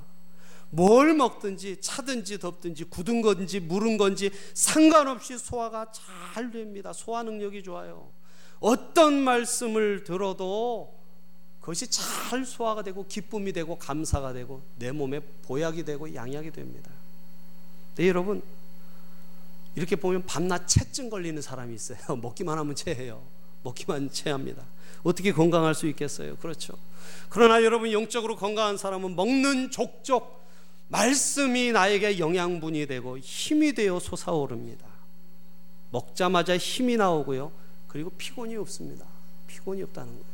[0.69, 6.93] 뭘 먹든지 차든지 덥든지 굳은 건지 무른 건지 상관없이 소화가 잘 됩니다.
[6.93, 8.09] 소화 능력이 좋아요.
[8.59, 10.93] 어떤 말씀을 들어도
[11.59, 16.89] 그것이 잘 소화가 되고 기쁨이 되고 감사가 되고 내 몸에 보약이 되고 양약이 됩니다.
[17.95, 18.41] 네, 여러분
[19.75, 21.97] 이렇게 보면 밤낮 체증 걸리는 사람이 있어요.
[22.21, 23.21] 먹기만 하면 체해요.
[23.63, 24.63] 먹기만 체합니다.
[25.03, 26.35] 어떻게 건강할 수 있겠어요?
[26.37, 26.73] 그렇죠.
[27.29, 30.41] 그러나 여러분 영적으로 건강한 사람은 먹는 족족
[30.89, 34.85] 말씀이 나에게 영양분이 되고 힘이 되어 솟아오릅니다.
[35.91, 37.51] 먹자마자 힘이 나오고요.
[37.87, 39.05] 그리고 피곤이 없습니다.
[39.47, 40.25] 피곤이 없다는 거예요.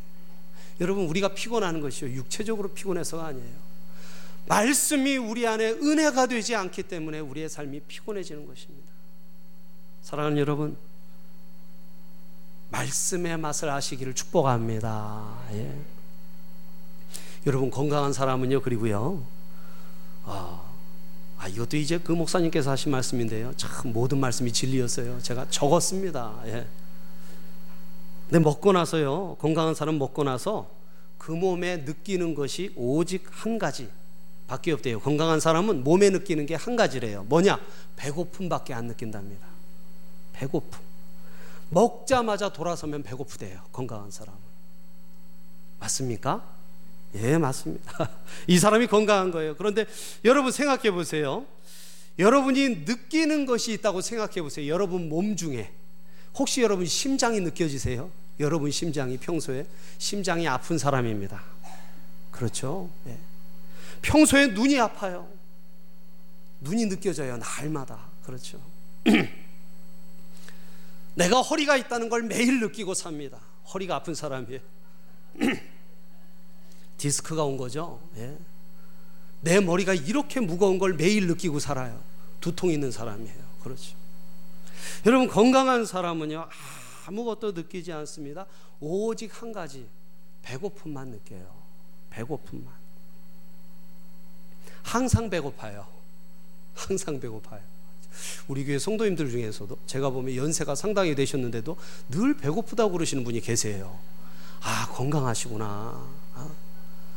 [0.82, 3.68] 여러분 우리가 피곤하는 것이요 육체적으로 피곤해서가 아니에요.
[4.48, 8.87] 말씀이 우리 안에 은혜가 되지 않기 때문에 우리의 삶이 피곤해지는 것입니다.
[10.02, 10.78] 사랑하는 여러분,
[12.70, 15.38] 말씀의 맛을 아시기를 축복합니다.
[15.54, 15.74] 예.
[17.46, 19.24] 여러분 건강한 사람은요 그리고요.
[20.26, 20.62] 아,
[21.38, 23.54] 아, 이것도 이제 그 목사님께서 하신 말씀인데요.
[23.56, 25.22] 참 모든 말씀이 진리였어요.
[25.22, 26.42] 제가 적었습니다.
[26.48, 26.68] 예.
[28.30, 30.70] 근데 먹고 나서요, 건강한 사람 먹고 나서
[31.18, 33.90] 그 몸에 느끼는 것이 오직 한 가지
[34.48, 35.00] 밖에 없대요.
[35.00, 37.24] 건강한 사람은 몸에 느끼는 게 한 가지래요.
[37.30, 37.60] 뭐냐?
[37.96, 39.47] 배고픔밖에 안 느낀답니다.
[40.38, 40.80] 배고픔.
[41.70, 43.62] 먹자마자 돌아서면 배고프대요.
[43.72, 44.40] 건강한 사람은.
[45.80, 46.44] 맞습니까?
[47.16, 48.10] 예, 맞습니다.
[48.48, 49.56] 이 사람이 건강한 거예요.
[49.56, 49.86] 그런데
[50.24, 51.46] 여러분 생각해 보세요.
[52.20, 54.68] 여러분이 느끼는 것이 있다고 생각해 보세요.
[54.72, 55.72] 여러분 몸 중에
[56.36, 58.10] 혹시 여러분 심장이 느껴지세요?
[58.40, 59.66] 여러분 심장이 평소에
[59.98, 61.44] 심장이 아픈 사람입니다.
[62.32, 62.90] 그렇죠?
[63.04, 63.18] 네.
[64.02, 65.28] 평소에 눈이 아파요.
[66.62, 67.38] 눈이 느껴져요.
[67.38, 68.00] 날마다.
[68.24, 68.60] 그렇죠.
[71.18, 73.40] 내가 허리가 있다는 걸 매일 느끼고 삽니다.
[73.74, 74.62] 허리가 아픈 사람이에요.
[76.98, 78.00] 디스크가 온 거죠.
[78.18, 78.38] 예.
[79.42, 82.04] 내 머리가 이렇게 무거운 걸 매일 느끼고 살아요.
[82.40, 83.44] 두통 있는 사람이에요.
[83.64, 83.98] 그렇죠.
[85.08, 86.48] 여러분 건강한 사람은요
[87.08, 88.46] 아무것도 느끼지 않습니다.
[88.80, 89.88] 오직 한 가지
[90.44, 91.52] 배고픔만 느껴요.
[92.12, 92.72] 배고픔만.
[94.84, 95.88] 항상 배고파요.
[96.76, 97.77] 항상 배고파요.
[98.48, 101.78] 우리 교회 성도님들 중에서도 제가 보면 연세가 상당히 되셨는데도
[102.10, 103.98] 늘 배고프다고 그러시는 분이 계세요.
[104.62, 105.66] 아, 건강하시구나.
[106.36, 106.50] 아,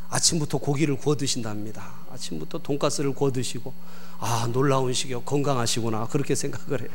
[0.09, 1.93] 아침부터 고기를 구워 드신답니다.
[2.11, 3.73] 아침부터 돈가스를 구워 드시고,
[4.19, 5.21] 아, 놀라운 식이요.
[5.21, 6.07] 건강하시구나.
[6.07, 6.89] 그렇게 생각을 해요.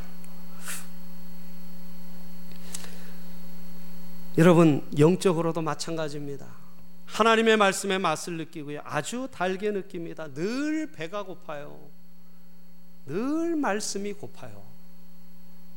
[4.38, 6.46] 여러분 영적으로도 마찬가지입니다.
[7.06, 8.80] 하나님의 말씀의 맛을 느끼고요.
[8.84, 10.28] 아주 달게 느낍니다.
[10.34, 11.88] 늘 배가 고파요.
[13.06, 14.62] 늘 말씀이 고파요.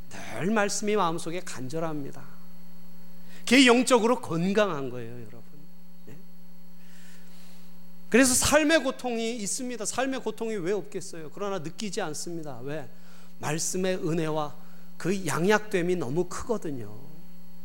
[0.10, 2.24] 늘 말씀이 마음속에 간절합니다.
[3.42, 5.42] 그게 영적으로 건강한 거예요, 여러분.
[6.08, 6.16] 네?
[8.10, 9.86] 그래서 삶의 고통이 있습니다.
[9.86, 11.32] 삶의 고통이 왜 없겠어요?
[11.34, 12.60] 그러나 느끼지 않습니다.
[12.62, 12.88] 왜?
[13.40, 14.56] 말씀의 은혜와
[14.98, 16.94] 그 양약됨이 너무 크거든요.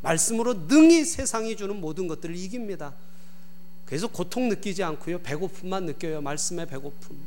[0.02, 2.94] 말씀으로 능히 세상이 주는 모든 것들을 이깁니다.
[3.86, 5.20] 그래서 고통 느끼지 않고요.
[5.22, 6.20] 배고픔만 느껴요.
[6.20, 7.18] 말씀의 배고픔.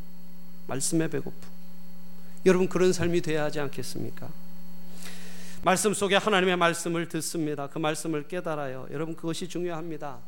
[0.68, 1.57] 말씀의 배고픔.
[2.46, 4.30] 여러분 그런 삶이 되어야 하지 않겠습니까?
[5.64, 7.68] 말씀 속에 하나님의 말씀을 듣습니다.
[7.68, 8.88] 그 말씀을 깨달아요.
[8.92, 10.20] 여러분 그것이 중요합니다.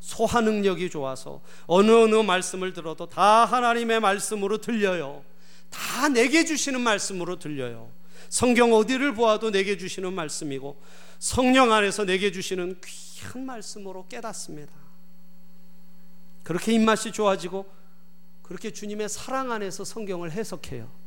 [0.00, 5.24] 소화 능력이 좋아서 어느 어느 말씀을 들어도 다 하나님의 말씀으로 들려요.
[5.70, 7.90] 다 내게 주시는 말씀으로 들려요.
[8.28, 10.80] 성경 어디를 보아도 내게 주시는 말씀이고
[11.18, 14.72] 성령 안에서 내게 주시는 귀한 말씀으로 깨닫습니다.
[16.42, 17.70] 그렇게 입맛이 좋아지고
[18.42, 20.97] 그렇게 주님의 사랑 안에서 성경을 해석해요.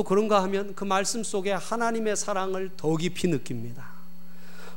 [0.00, 3.84] 또 그런가 하면 그 말씀 속에 하나님의 사랑을 더 깊이 느낍니다.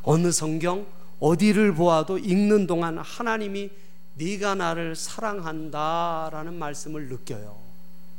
[0.01, 0.85] 어느 성경
[1.21, 3.69] 어디를 보아도 읽는 동안 하나님이
[4.15, 7.57] 네가 나를 사랑한다라는 말씀을 느껴요.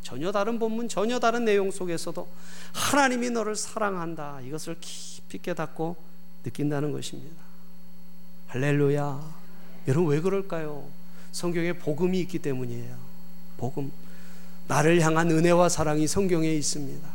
[0.03, 2.27] 전혀 다른 본문, 전혀 다른 내용 속에서도
[2.73, 4.41] 하나님이 너를 사랑한다.
[4.41, 5.97] 이것을 깊이 깨닫고
[6.43, 7.37] 느낀다는 것입니다.
[8.47, 9.21] 할렐루야.
[9.89, 10.89] 여러분 왜 그럴까요?
[11.33, 12.97] 성경에 복음이 있기 때문이에요.
[13.59, 13.93] 복음.
[14.67, 17.09] 나를 향한 은혜와 사랑이 성경에 있습니다.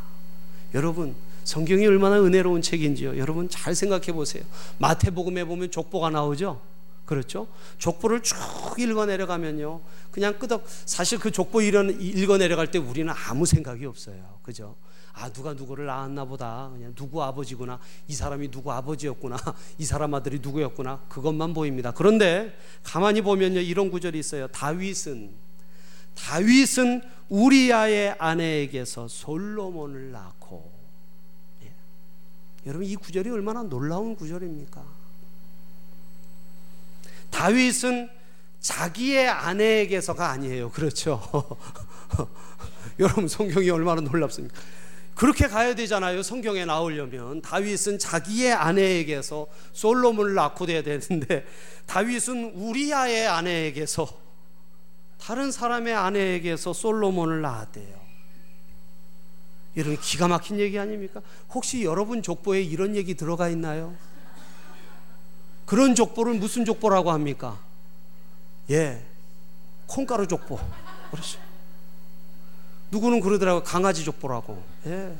[0.74, 3.18] 여러분, 성경이 얼마나 은혜로운 책인지요.
[3.18, 4.44] 여러분 잘 생각해 보세요.
[4.78, 6.60] 마태복음에 보면 족보가 나오죠?
[7.06, 7.48] 그렇죠?
[7.78, 8.36] 족보를 쭉
[8.78, 9.80] 읽어 내려가면요.
[10.12, 14.38] 그냥 끄덕 사실 그 족보 읽어 내려갈 때 우리는 아무 생각이 없어요.
[14.42, 14.76] 그죠?
[15.12, 16.70] 아 누가 누구를 낳았나 보다.
[16.72, 17.80] 그냥 누구 아버지구나.
[18.06, 19.36] 이 사람이 누구 아버지였구나.
[19.78, 21.00] 이 사람 아들이 누구였구나.
[21.08, 21.90] 그것만 보입니다.
[21.90, 23.58] 그런데 가만히 보면요.
[23.58, 24.46] 이런 구절이 있어요.
[24.48, 25.49] 다윗은
[26.14, 30.70] 다윗은 우리아의 아내에게서 솔로몬을 낳고
[31.64, 31.72] 예.
[32.66, 34.84] 여러분 이 구절이 얼마나 놀라운 구절입니까?
[37.30, 38.10] 다윗은
[38.60, 40.70] 자기의 아내에게서가 아니에요.
[40.70, 41.22] 그렇죠.
[42.98, 44.54] 여러분 성경이 얼마나 놀랍습니까?
[45.14, 46.22] 그렇게 가야 되잖아요.
[46.22, 51.46] 성경에 나오려면 다윗은 자기의 아내에게서 솔로몬을 낳고 돼야 되는데
[51.86, 54.29] 다윗은 우리아의 아내에게서
[55.20, 58.00] 다른 사람의 아내에게서 솔로몬을 낳았대요.
[59.74, 61.20] 이런 기가 막힌 얘기 아닙니까?
[61.50, 63.94] 혹시 여러분 족보에 이런 얘기 들어가 있나요?
[65.66, 67.58] 그런 족보를 무슨 족보라고 합니까?
[68.70, 69.04] 예.
[69.86, 70.58] 콩가루 족보.
[71.10, 71.38] 그렇죠.
[72.90, 74.60] 누구는 그러더라고 강아지 족보라고.
[74.86, 75.16] 예.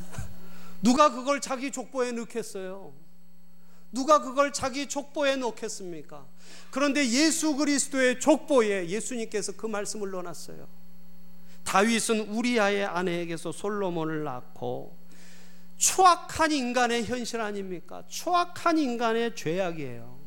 [0.82, 2.92] 누가 그걸 자기 족보에 넣겠어요?
[3.92, 6.24] 누가 그걸 자기 족보에 넣겠습니까?
[6.70, 10.66] 그런데 예수 그리스도의 족보에 예수님께서 그 말씀을 넣어놨어요.
[11.64, 14.96] 다윗은 우리아의 아내에게서 솔로몬을 낳고
[15.76, 18.05] 추악한 인간의 현실 아닙니까?
[18.09, 20.18] 추악한 인간의 죄악이에요.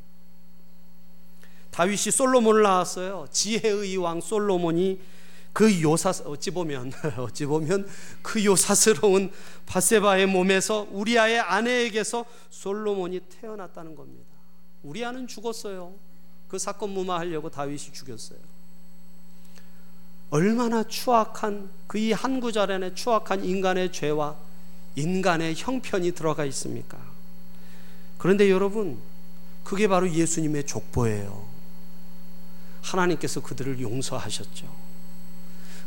[1.72, 3.28] 다윗이 솔로몬을 낳았어요.
[3.32, 5.00] 지혜의 왕 솔로몬이
[5.54, 7.88] 그 요사 어찌 보면 어찌 보면
[8.22, 9.32] 그 요사스러운
[9.68, 14.26] 바세바의 몸에서 우리아의 아내에게서 솔로몬이 태어났다는 겁니다.
[14.82, 15.94] 우리아는 죽었어요.
[16.48, 18.40] 그 사건 무마하려고 다윗이 죽였어요.
[20.32, 24.36] 얼마나 추악한 그 이 한 구절 안에 추악한 인간의 죄와
[24.96, 26.98] 인간의 형편이 들어가 있습니까?
[28.18, 29.00] 그런데 여러분,
[29.64, 31.48] 그게 바로 예수님의 족보예요.
[32.82, 34.83] 하나님께서 그들을 용서하셨죠.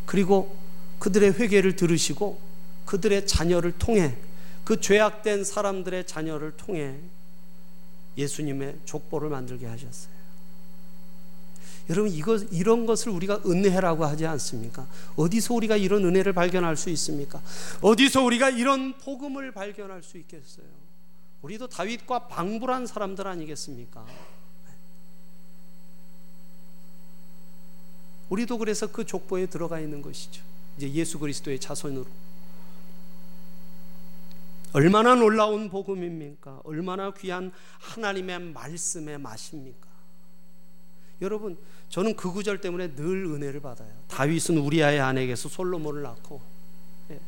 [0.07, 0.57] 그리고
[0.99, 2.41] 그들의 회개를 들으시고
[2.87, 4.17] 그들의 자녀를 통해
[4.65, 6.97] 그 죄악된 사람들의 자녀를 통해
[8.17, 10.17] 예수님의 족보를 만들게 하셨어요.
[11.89, 14.87] 여러분 이거 이런 것을 우리가 은혜라고 하지 않습니까?
[15.15, 17.41] 어디서 우리가 이런 은혜를 발견할 수 있습니까?
[17.81, 20.67] 어디서 우리가 이런 복음을 발견할 수 있겠어요?
[21.43, 24.05] 우리도 다윗과 방불한 사람들 아니겠습니까?
[28.29, 30.43] 우리도 그래서 그 족보에 들어가 있는 것이죠.
[30.77, 32.07] 이제 예수 그리스도의 자손으로.
[34.73, 36.61] 얼마나 놀라운 복음입니까?
[36.65, 39.87] 얼마나 귀한 하나님의 말씀의 맛입니까?
[41.23, 41.57] 여러분,
[41.89, 43.91] 저는 그 구절 때문에 늘 은혜를 받아요.
[44.09, 46.43] 다윗은 우리아의 아내에게서 솔로몬을 낳고,
[47.11, 47.21] 예.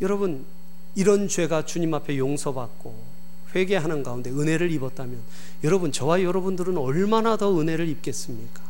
[0.00, 0.46] 여러분,
[0.94, 3.15] 이런 죄가 주님 앞에 용서받고,
[3.56, 5.20] 회개하는 가운데 은혜를 입었다면
[5.64, 8.62] 여러분 저와 여러분들은 얼마나 더 은혜를 입겠습니까?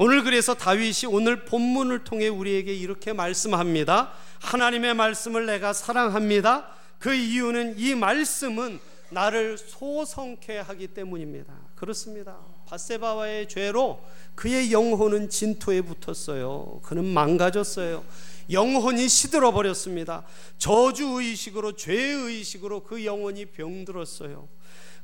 [0.00, 4.12] 오늘 그래서 다윗이 오늘 본문을 통해 우리에게 이렇게 말씀합니다.
[4.40, 6.68] 하나님의 말씀을 내가 사랑합니다.
[7.00, 8.78] 그 이유는 이 말씀은
[9.10, 11.52] 나를 소성케 하기 때문입니다.
[11.74, 12.36] 그렇습니다.
[12.66, 14.00] 바세바와의 죄로
[14.34, 16.80] 그의 영혼은 진토에 붙었어요.
[16.84, 18.04] 그는 망가졌어요.
[18.50, 20.24] 영혼이 시들어 버렸습니다.
[20.56, 24.48] 저주 의식으로 죄 의식으로 그 영혼이 병들었어요.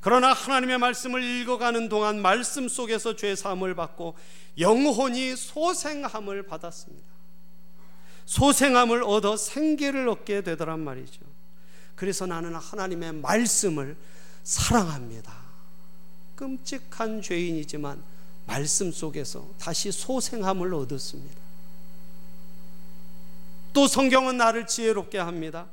[0.01, 4.15] 그러나 하나님의 말씀을 읽어가는 동안 말씀 속에서 죄 사함을 받고
[4.59, 7.07] 영혼이 소생함을 받았습니다.
[8.27, 11.21] 소생함을 얻어 생계를 얻게 되더란 말이죠.
[11.95, 13.97] 그래서 나는 하나님의 말씀을
[14.43, 15.33] 사랑합니다.
[16.35, 18.03] 끔찍한 죄인이지만
[18.47, 21.44] 말씀 속에서 다시 소생함을 얻었습니다.
[23.75, 25.67] 또 성경은 나를 지혜롭게 합니다.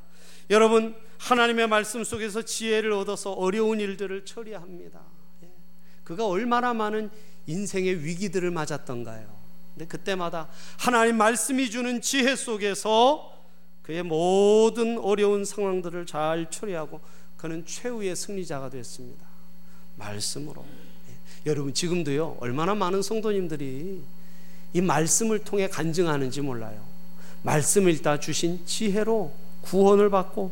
[0.49, 4.99] 여러분, 하나님의 말씀 속에서 지혜를 얻어서 어려운 일들을 처리합니다.
[5.43, 5.49] 예.
[6.03, 7.11] 그가 얼마나 많은
[7.45, 9.33] 인생의 위기들을 맞았던가요.
[9.73, 13.31] 근데 그때마다 하나님 말씀이 주는 지혜 속에서
[13.83, 16.99] 그의 모든 어려운 상황들을 잘 처리하고
[17.37, 19.25] 그는 최후의 승리자가 됐습니다.
[19.95, 20.65] 말씀으로.
[21.07, 21.49] 예.
[21.49, 24.01] 여러분 지금도요 얼마나 많은 성도님들이
[24.73, 26.90] 이 말씀을 통해 간증하는지 몰라요.
[27.43, 30.51] 말씀을 읽다 주신 지혜로 구원을 받고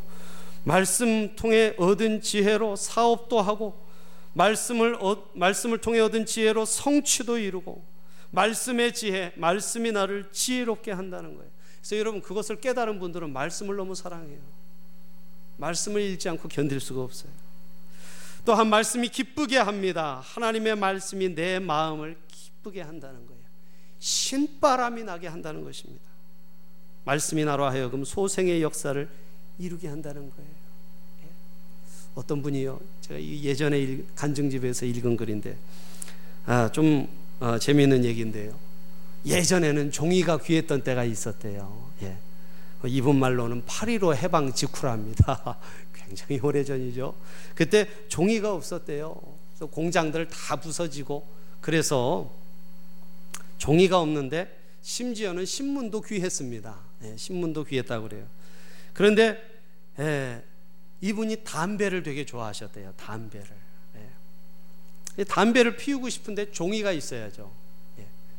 [0.64, 3.80] 말씀 통해 얻은 지혜로 사업도 하고
[4.34, 7.84] 말씀을 얻, 말씀을 통해 얻은 지혜로 성취도 이루고
[8.32, 11.50] 말씀의 지혜, 말씀이 나를 지혜롭게 한다는 거예요.
[11.80, 14.40] 그래서 여러분 그것을 깨달은 분들은 말씀을 너무 사랑해요.
[15.58, 17.32] 말씀을 읽지 않고 견딜 수가 없어요.
[18.46, 20.22] 또한 말씀이 기쁘게 합니다.
[20.24, 23.42] 하나님의 말씀이 내 마음을 기쁘게 한다는 거예요.
[24.00, 26.09] 신바람이 나게 한다는 것입니다.
[27.10, 29.10] 말씀이 나로 하여금 소생의 역사를
[29.58, 30.52] 이루게 한다는 거예요.
[31.24, 31.28] 예.
[32.14, 35.58] 어떤 분이요, 제가 예전에 간증집에서 읽은 글인데,
[36.46, 37.08] 아, 좀
[37.40, 38.56] 어, 재미있는 얘기인데요.
[39.26, 41.90] 예전에는 종이가 귀했던 때가 있었대요.
[42.04, 42.16] 예.
[42.86, 45.58] 이분 말로는 8.15 해방 직후랍니다.
[45.96, 47.16] 굉장히 오래전이죠.
[47.56, 49.20] 그때 종이가 없었대요.
[49.72, 51.26] 공장들 다 부서지고
[51.60, 52.32] 그래서
[53.58, 56.89] 종이가 없는데 심지어는 신문도 귀했습니다.
[57.04, 58.28] 예, 신문도 귀했다고 그래요.
[58.94, 59.42] 그런데
[60.00, 60.44] 예,
[61.02, 62.94] 이분이 담배를 되게 좋아하셨대요.
[62.98, 63.48] 담배를.
[65.18, 65.24] 예.
[65.24, 67.52] 담배를 피우고 싶은데 종이가 있어야죠.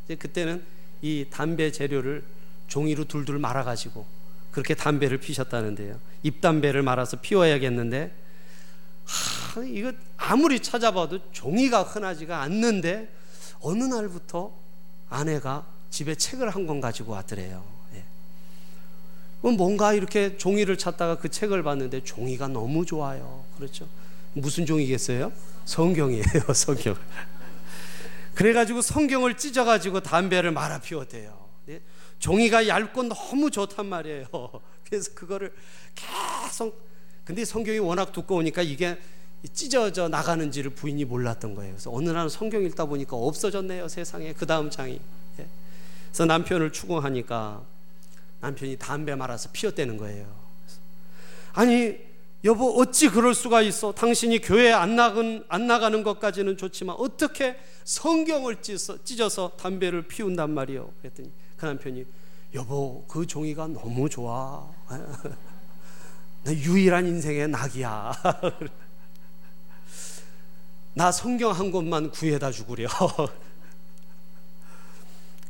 [0.08, 0.14] 예.
[0.16, 0.62] 그때는
[1.02, 2.24] 이 담배 재료를
[2.68, 4.06] 종이로 둘둘 말아가지고
[4.50, 5.98] 그렇게 담배를 피셨다는데요.
[6.22, 8.12] 잎담배를 말아서 피워야겠는데
[9.04, 13.08] 하, 이거 아무리 찾아봐도 종이가 흔하지가 않는데
[13.60, 14.52] 어느 날부터
[15.08, 17.79] 아내가 집에 책을 한 권 가지고 왔더래요.
[19.44, 19.50] 예.
[19.50, 23.44] 뭔가 이렇게 종이를 찾다가 그 책을 봤는데 종이가 너무 좋아요.
[23.56, 23.88] 그렇죠?
[24.34, 25.32] 무슨 종이겠어요?
[25.64, 26.24] 성경이에요,
[26.54, 26.96] 성경.
[28.34, 31.38] 그래가지고 성경을 찢어가지고 담배를 말아 피웠대요.
[31.68, 31.80] 예?
[32.18, 34.26] 종이가 얇고 너무 좋단 말이에요.
[34.84, 35.52] 그래서 그거를
[35.94, 36.88] 계속
[37.24, 38.98] 근데 성경이 워낙 두꺼우니까 이게
[39.52, 41.72] 찢어져 나가는지를 부인이 몰랐던 거예요.
[41.72, 45.00] 그래서 어느 날 성경 읽다 보니까 없어졌네요 세상에 그 다음 장이.
[45.38, 45.46] 예.
[46.08, 47.62] 그래서 남편을 추궁하니까
[48.40, 50.26] 남편이 담배 말아서 피웠다는 거예요.
[51.52, 51.98] 아니
[52.44, 53.92] 여보 어찌 그럴 수가 있어?
[53.92, 60.92] 당신이 교회 안 나간 안 나가는 것까지는 좋지만 어떻게 성경을 찢어서, 찢어서 담배를 피운단 말이요?
[61.00, 62.04] 그랬더니 그 남편이
[62.54, 64.66] 여보 그 종이가 너무 좋아.
[66.42, 68.12] 나 유일한 인생의 낙이야.
[70.94, 72.88] 나 성경 한 권만 구해다 주구려.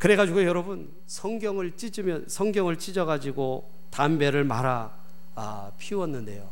[0.01, 4.91] 그래가지고 여러분 성경을 찢으면 성경을 찢어가지고 담배를 말아
[5.35, 6.49] 아, 피웠는데요.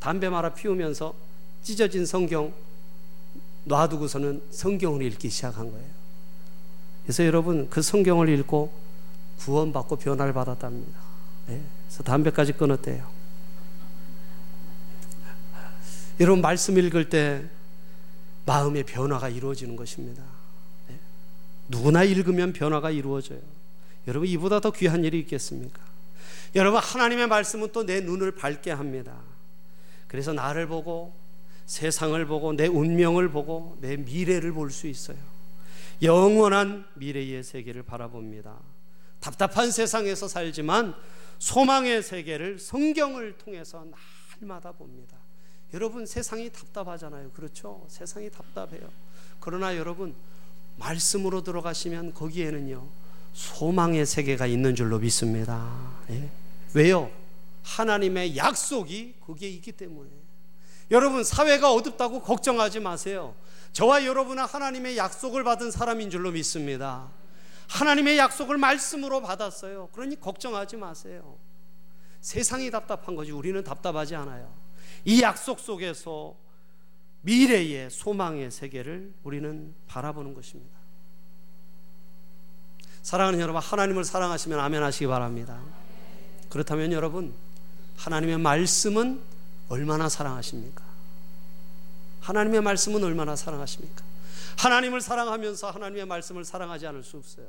[0.00, 1.14] 담배 말아 피우면서
[1.62, 2.52] 찢어진 성경
[3.62, 5.86] 놔두고서는 성경을 읽기 시작한 거예요.
[7.04, 8.72] 그래서 여러분 그 성경을 읽고
[9.38, 10.98] 구원받고 변화를 받았답니다.
[11.46, 11.62] 네.
[11.86, 13.08] 그래서 담배까지 끊었대요.
[16.18, 17.44] 여러분 말씀 읽을 때
[18.46, 20.33] 마음의 변화가 이루어지는 것입니다.
[21.66, 21.76] 네.
[21.78, 23.40] 누구나 읽으면 변화가 이루어져요.
[24.06, 25.80] 여러분 이보다 더 귀한 일이 있겠습니까?
[26.54, 29.16] 여러분 하나님의 말씀은 또 내 눈을 밝게 합니다.
[30.06, 31.14] 그래서 나를 보고
[31.66, 35.16] 세상을 보고 내 운명을 보고 내 미래를 볼 수 있어요.
[36.02, 38.58] 영원한 미래의 세계를 바라봅니다.
[39.20, 40.94] 답답한 세상에서 살지만
[41.38, 43.86] 소망의 세계를 성경을 통해서
[44.40, 45.16] 날마다 봅니다.
[45.72, 47.30] 여러분 세상이 답답하잖아요.
[47.30, 47.84] 그렇죠?
[47.88, 48.88] 세상이 답답해요.
[49.40, 50.14] 그러나 여러분
[50.76, 52.86] 말씀으로 들어가시면 거기에는요
[53.32, 55.92] 소망의 세계가 있는 줄로 믿습니다.
[56.10, 56.30] 예?
[56.74, 57.10] 왜요?
[57.62, 60.10] 하나님의 약속이 거기에 있기 때문에.
[60.90, 63.34] 여러분 사회가 어둡다고 걱정하지 마세요.
[63.72, 67.10] 저와 여러분은 하나님의 약속을 받은 사람인 줄로 믿습니다.
[67.68, 69.88] 하나님의 약속을 말씀으로 받았어요.
[69.92, 71.36] 그러니 걱정하지 마세요.
[72.20, 74.52] 세상이 답답한 거지 우리는 답답하지 않아요.
[75.04, 76.36] 이 약속 속에서
[77.24, 80.74] 미래의 소망의 세계를 우리는 바라보는 것입니다.
[83.02, 85.60] 사랑하는 여러분, 하나님을 사랑하시면 아멘 하시기 바랍니다.
[86.48, 87.34] 그렇다면 여러분,
[87.96, 89.20] 하나님의 말씀은
[89.68, 90.84] 얼마나 사랑하십니까?
[92.20, 94.04] 하나님의 말씀은 얼마나 사랑하십니까?
[94.58, 97.46] 하나님을 사랑하면서 하나님의 말씀을 사랑하지 않을 수 없어요.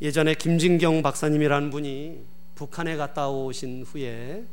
[0.00, 0.06] 예.
[0.06, 4.44] 예전에 김진경 박사님이라는 분이 북한에 갔다 오신 후에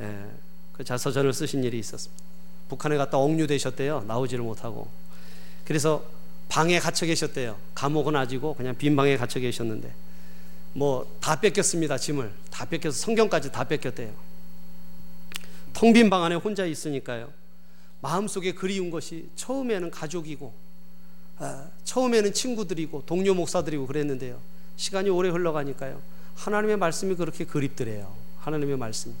[0.00, 0.26] 예,
[0.72, 2.22] 그 자서전을 쓰신 일이 있었습니다.
[2.68, 4.04] 북한에 갔다 옥류되셨대요.
[4.06, 4.88] 나오지를 못하고.
[5.64, 6.04] 그래서
[6.48, 7.56] 방에 갇혀 계셨대요.
[7.74, 9.92] 감옥은 아니고 그냥 빈 방에 갇혀 계셨는데
[10.74, 11.98] 뭐 다 뺏겼습니다.
[11.98, 14.12] 짐을 다 뺏겨서 성경까지 다 뺏겼대요.
[15.74, 17.30] 텅 빈 방 안에 혼자 있으니까요.
[18.00, 20.52] 마음속에 그리운 것이 처음에는 가족이고
[21.38, 24.40] 아, 처음에는 친구들이고 동료 목사들이고 그랬는데요.
[24.76, 26.00] 시간이 오래 흘러가니까요.
[26.38, 28.14] 하나님의 말씀이 그렇게 그립더래요.
[28.40, 29.14] 하나님의 말씀이.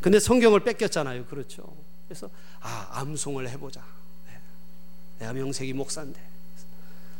[0.00, 1.26] 근데 성경을 뺏겼잖아요.
[1.26, 1.62] 그렇죠.
[2.08, 3.82] 그래서 아 암송을 해보자.
[4.26, 4.38] 네.
[5.20, 6.20] 내가 명색이 목사인데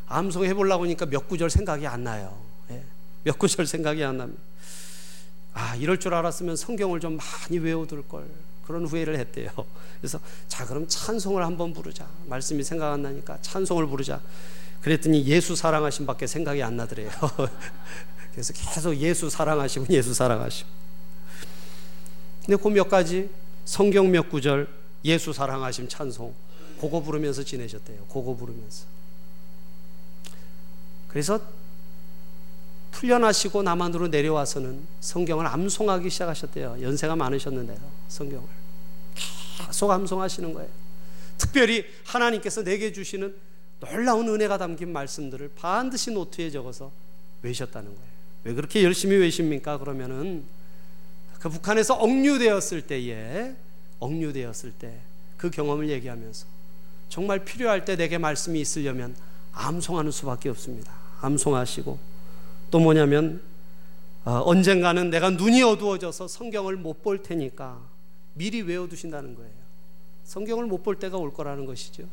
[0.08, 2.42] 암송 해보려고 하니까 몇 구절 생각이 안 나요.
[2.68, 2.82] 네.
[3.24, 4.42] 몇 구절 생각이 안 납니다.
[5.54, 8.26] 아 이럴 줄 알았으면 성경을 좀 많이 외워둘 걸
[8.66, 9.50] 그런 후회를 했대요.
[10.00, 12.08] 그래서 자 그럼 찬송을 한번 부르자.
[12.26, 14.20] 말씀이 생각 안 나니까 찬송을 부르자.
[14.80, 17.10] 그랬더니 예수 사랑하심밖에 생각이 안 나더래요.
[18.32, 20.68] 그래서 계속 예수 사랑하시고 예수 사랑하시고.
[22.44, 23.30] 근데 그 몇 가지
[23.64, 24.68] 성경 몇 구절
[25.04, 26.34] 예수 사랑하심 찬송
[26.80, 28.06] 그거 부르면서 지내셨대요.
[28.06, 28.86] 그거 부르면서.
[31.08, 31.40] 그래서
[32.90, 36.78] 풀려나시고 남한으로 내려와서는 성경을 암송하기 시작하셨대요.
[36.82, 37.78] 연세가 많으셨는데요.
[38.08, 38.48] 성경을
[39.66, 40.68] 계속 암송하시는 거예요.
[41.38, 43.34] 특별히 하나님께서 내게 주시는
[43.80, 46.90] 놀라운 은혜가 담긴 말씀들을 반드시 노트에 적어서
[47.42, 48.11] 외셨다는 거예요.
[48.44, 49.78] 왜 그렇게 열심히 외십니까?
[49.78, 50.44] 그러면은
[51.38, 53.54] 그 북한에서 억류되었을 때에
[54.00, 55.12] 억류되었을 때
[55.42, 56.46] 그 경험을 얘기하면서
[57.08, 59.16] 정말 필요할 때 내게 말씀이 있으려면
[59.52, 60.92] 암송하는 수밖에 없습니다.
[61.20, 61.98] 암송하시고
[62.70, 63.42] 또 뭐냐면
[64.24, 67.80] 어, 언젠가는 내가 눈이 어두워져서 성경을 못 볼 테니까
[68.34, 69.50] 미리 외워두신다는 거예요.
[70.22, 72.04] 성경을 못 볼 때가 올 거라는 것이죠.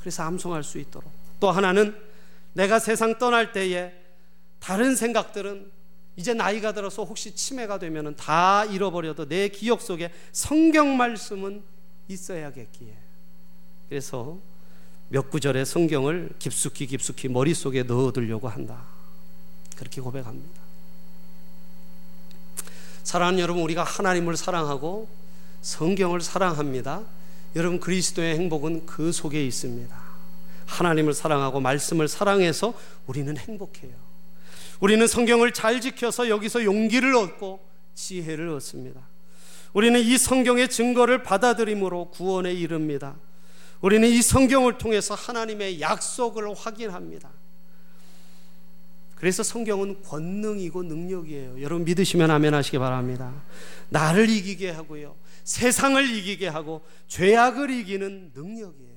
[0.00, 1.10] 그래서 암송할 수 있도록.
[1.38, 1.94] 또 하나는
[2.54, 3.92] 내가 세상 떠날 때에
[4.64, 5.70] 다른 생각들은
[6.16, 11.62] 이제 나이가 들어서 혹시 치매가 되면 다 잃어버려도 내 기억 속에 성경 말씀은
[12.08, 12.96] 있어야겠기에.
[13.90, 14.38] 그래서
[15.10, 18.86] 몇 구절의 성경을 깊숙이 깊숙이 머릿속에 넣어두려고 한다.
[19.76, 20.62] 그렇게 고백합니다.
[23.02, 25.08] 사랑하는 여러분, 우리가 하나님을 사랑하고
[25.60, 27.02] 성경을 사랑합니다.
[27.54, 29.94] 여러분, 그리스도의 행복은 그 속에 있습니다.
[30.64, 32.72] 하나님을 사랑하고 말씀을 사랑해서
[33.06, 34.03] 우리는 행복해요.
[34.84, 39.00] 우리는 성경을 잘 지켜서 여기서 용기를 얻고 지혜를 얻습니다.
[39.72, 43.16] 우리는 이 성경의 증거를 받아들임으로 구원에 이릅니다.
[43.80, 47.30] 우리는 이 성경을 통해서 하나님의 약속을 확인합니다.
[49.14, 51.62] 그래서 성경은 권능이고 능력이에요.
[51.62, 53.32] 여러분 믿으시면 아멘 하시기 바랍니다.
[53.88, 55.16] 나를 이기게 하고요.
[55.44, 58.94] 세상을 이기게 하고 죄악을 이기는 능력이에요.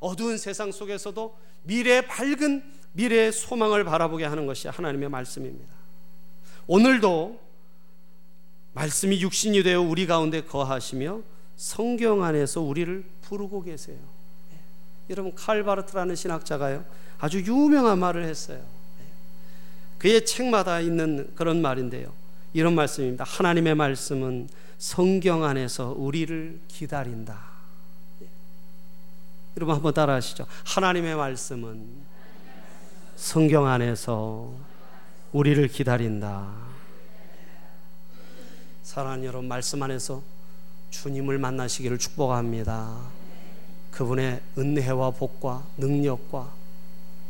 [0.00, 5.72] 어두운 세상 속에서도 미래의 밝은 미래의 소망을 바라보게 하는 것이 하나님의 말씀입니다.
[6.66, 7.40] 오늘도
[8.72, 11.20] 말씀이 육신이 되어 우리 가운데 거하시며
[11.56, 13.98] 성경 안에서 우리를 부르고 계세요.
[14.52, 14.58] 예.
[15.10, 16.84] 여러분 칼바르트라는 신학자가요
[17.18, 18.58] 아주 유명한 말을 했어요.
[18.58, 19.04] 예.
[19.98, 22.12] 그의 책마다 있는 그런 말인데요.
[22.52, 23.24] 이런 말씀입니다.
[23.24, 27.38] 하나님의 말씀은 성경 안에서 우리를 기다린다.
[28.22, 28.26] 예.
[29.56, 30.46] 여러분 한번 따라하시죠.
[30.64, 32.09] 하나님의 말씀은
[33.20, 34.50] 성경 안에서
[35.32, 36.52] 우리를 기다린다.
[38.82, 40.22] 사랑하는 여러분 말씀 안에서
[40.88, 42.98] 주님을 만나시기를 축복합니다.
[43.90, 46.50] 그분의 은혜와 복과 능력과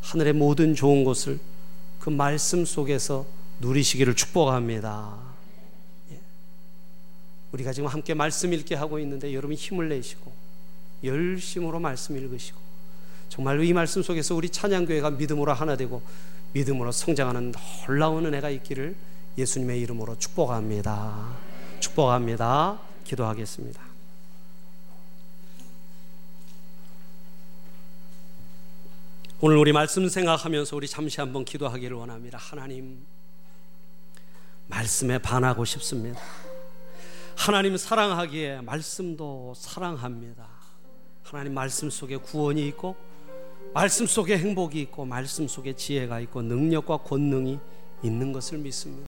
[0.00, 1.40] 하늘의 모든 좋은 것을
[1.98, 3.26] 그 말씀 속에서
[3.58, 5.18] 누리시기를 축복합니다.
[6.12, 6.20] 예.
[7.50, 10.32] 우리가 지금 함께 말씀 읽게 하고 있는데 여러분 힘을 내시고
[11.02, 12.69] 열심으로 말씀 읽으시고
[13.30, 16.02] 정말로 이 말씀 속에서 우리 찬양교회가 믿음으로 하나 되고
[16.52, 17.54] 믿음으로 성장하는
[17.86, 18.96] 놀라운 은혜가 있기를
[19.38, 21.36] 예수님의 이름으로 축복합니다.
[21.78, 22.80] 축복합니다.
[23.04, 23.80] 기도하겠습니다.
[29.40, 32.36] 오늘 우리 말씀 생각하면서 우리 잠시 한번 기도하기를 원합니다.
[32.36, 33.06] 하나님,
[34.66, 36.20] 말씀에 반하고 싶습니다.
[37.36, 40.46] 하나님 사랑하기에 말씀도 사랑합니다.
[41.22, 42.96] 하나님 말씀 속에 구원이 있고,
[43.72, 47.60] 말씀 속에 행복이 있고, 말씀 속에 지혜가 있고, 능력과 권능이
[48.02, 48.98] 있는 것을 믿습니다.